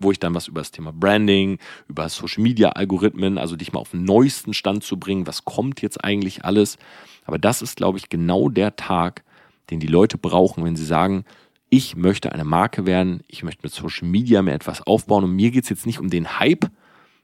[0.00, 3.80] wo ich dann was über das Thema Branding, über Social Media Algorithmen, also dich mal
[3.80, 6.78] auf den neuesten Stand zu bringen, was kommt jetzt eigentlich alles.
[7.24, 9.22] Aber das ist, glaube ich, genau der Tag,
[9.70, 11.24] den die Leute brauchen, wenn sie sagen,
[11.70, 15.50] ich möchte eine Marke werden, ich möchte mit Social Media mehr etwas aufbauen und mir
[15.50, 16.66] geht es jetzt nicht um den Hype,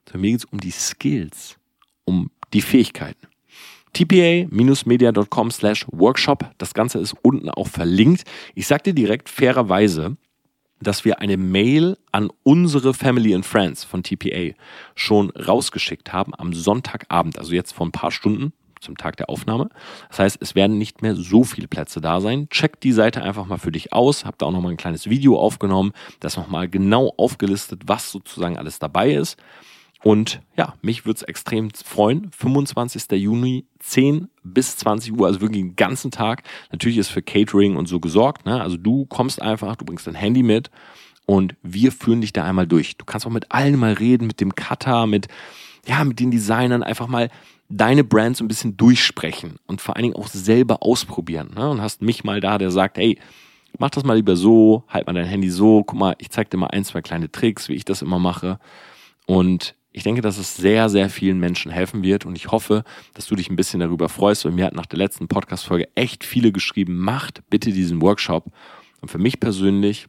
[0.06, 1.58] sondern mir geht es um die Skills,
[2.04, 3.29] um die Fähigkeiten
[3.92, 6.50] tpa-media.com slash workshop.
[6.58, 8.24] Das Ganze ist unten auch verlinkt.
[8.54, 10.16] Ich sag dir direkt fairerweise,
[10.80, 14.54] dass wir eine Mail an unsere Family and Friends von TPA
[14.94, 19.68] schon rausgeschickt haben am Sonntagabend, also jetzt vor ein paar Stunden zum Tag der Aufnahme.
[20.08, 22.48] Das heißt, es werden nicht mehr so viele Plätze da sein.
[22.48, 24.24] Check die Seite einfach mal für dich aus.
[24.24, 28.78] Hab da auch nochmal ein kleines Video aufgenommen, das nochmal genau aufgelistet, was sozusagen alles
[28.78, 29.38] dabei ist.
[30.02, 32.30] Und ja, mich würde es extrem freuen.
[32.32, 33.10] 25.
[33.12, 36.42] Juni, 10 bis 20 Uhr, also wirklich den ganzen Tag.
[36.72, 38.46] Natürlich ist für Catering und so gesorgt.
[38.46, 38.60] Ne?
[38.60, 40.70] Also du kommst einfach, du bringst dein Handy mit
[41.26, 42.96] und wir führen dich da einmal durch.
[42.96, 45.28] Du kannst auch mit allen mal reden, mit dem Cutter, mit,
[45.86, 47.28] ja, mit den Designern, einfach mal
[47.68, 51.50] deine Brand so ein bisschen durchsprechen und vor allen Dingen auch selber ausprobieren.
[51.54, 51.68] Ne?
[51.68, 53.18] Und hast mich mal da, der sagt, hey,
[53.78, 56.56] mach das mal lieber so, halt mal dein Handy so, guck mal, ich zeig dir
[56.56, 58.58] mal ein, zwei kleine Tricks, wie ich das immer mache.
[59.26, 62.84] Und ich denke, dass es sehr, sehr vielen Menschen helfen wird und ich hoffe,
[63.14, 66.24] dass du dich ein bisschen darüber freust, weil mir hat nach der letzten Podcast-Folge echt
[66.24, 68.52] viele geschrieben, macht bitte diesen Workshop.
[69.00, 70.06] Und für mich persönlich,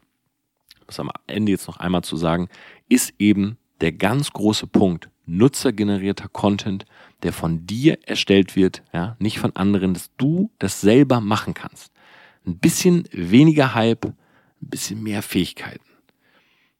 [0.86, 2.48] muss am Ende jetzt noch einmal zu sagen,
[2.90, 6.86] ist eben der ganz große Punkt nutzergenerierter Content,
[7.24, 11.92] der von dir erstellt wird, ja, nicht von anderen, dass du das selber machen kannst.
[12.46, 14.16] Ein bisschen weniger Hype, ein
[14.60, 15.86] bisschen mehr Fähigkeiten.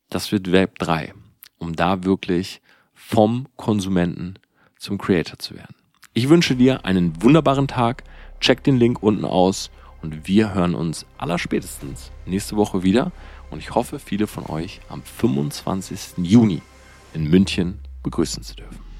[0.10, 1.14] Das wird Web 3,
[1.58, 2.62] um da wirklich
[3.12, 4.36] vom Konsumenten
[4.78, 5.76] zum Creator zu werden.
[6.14, 8.04] Ich wünsche dir einen wunderbaren Tag.
[8.40, 9.70] Check den Link unten aus
[10.02, 13.12] und wir hören uns allerspätestens nächste Woche wieder.
[13.50, 16.26] Und ich hoffe, viele von euch am 25.
[16.26, 16.62] Juni
[17.14, 18.91] in München begrüßen zu dürfen.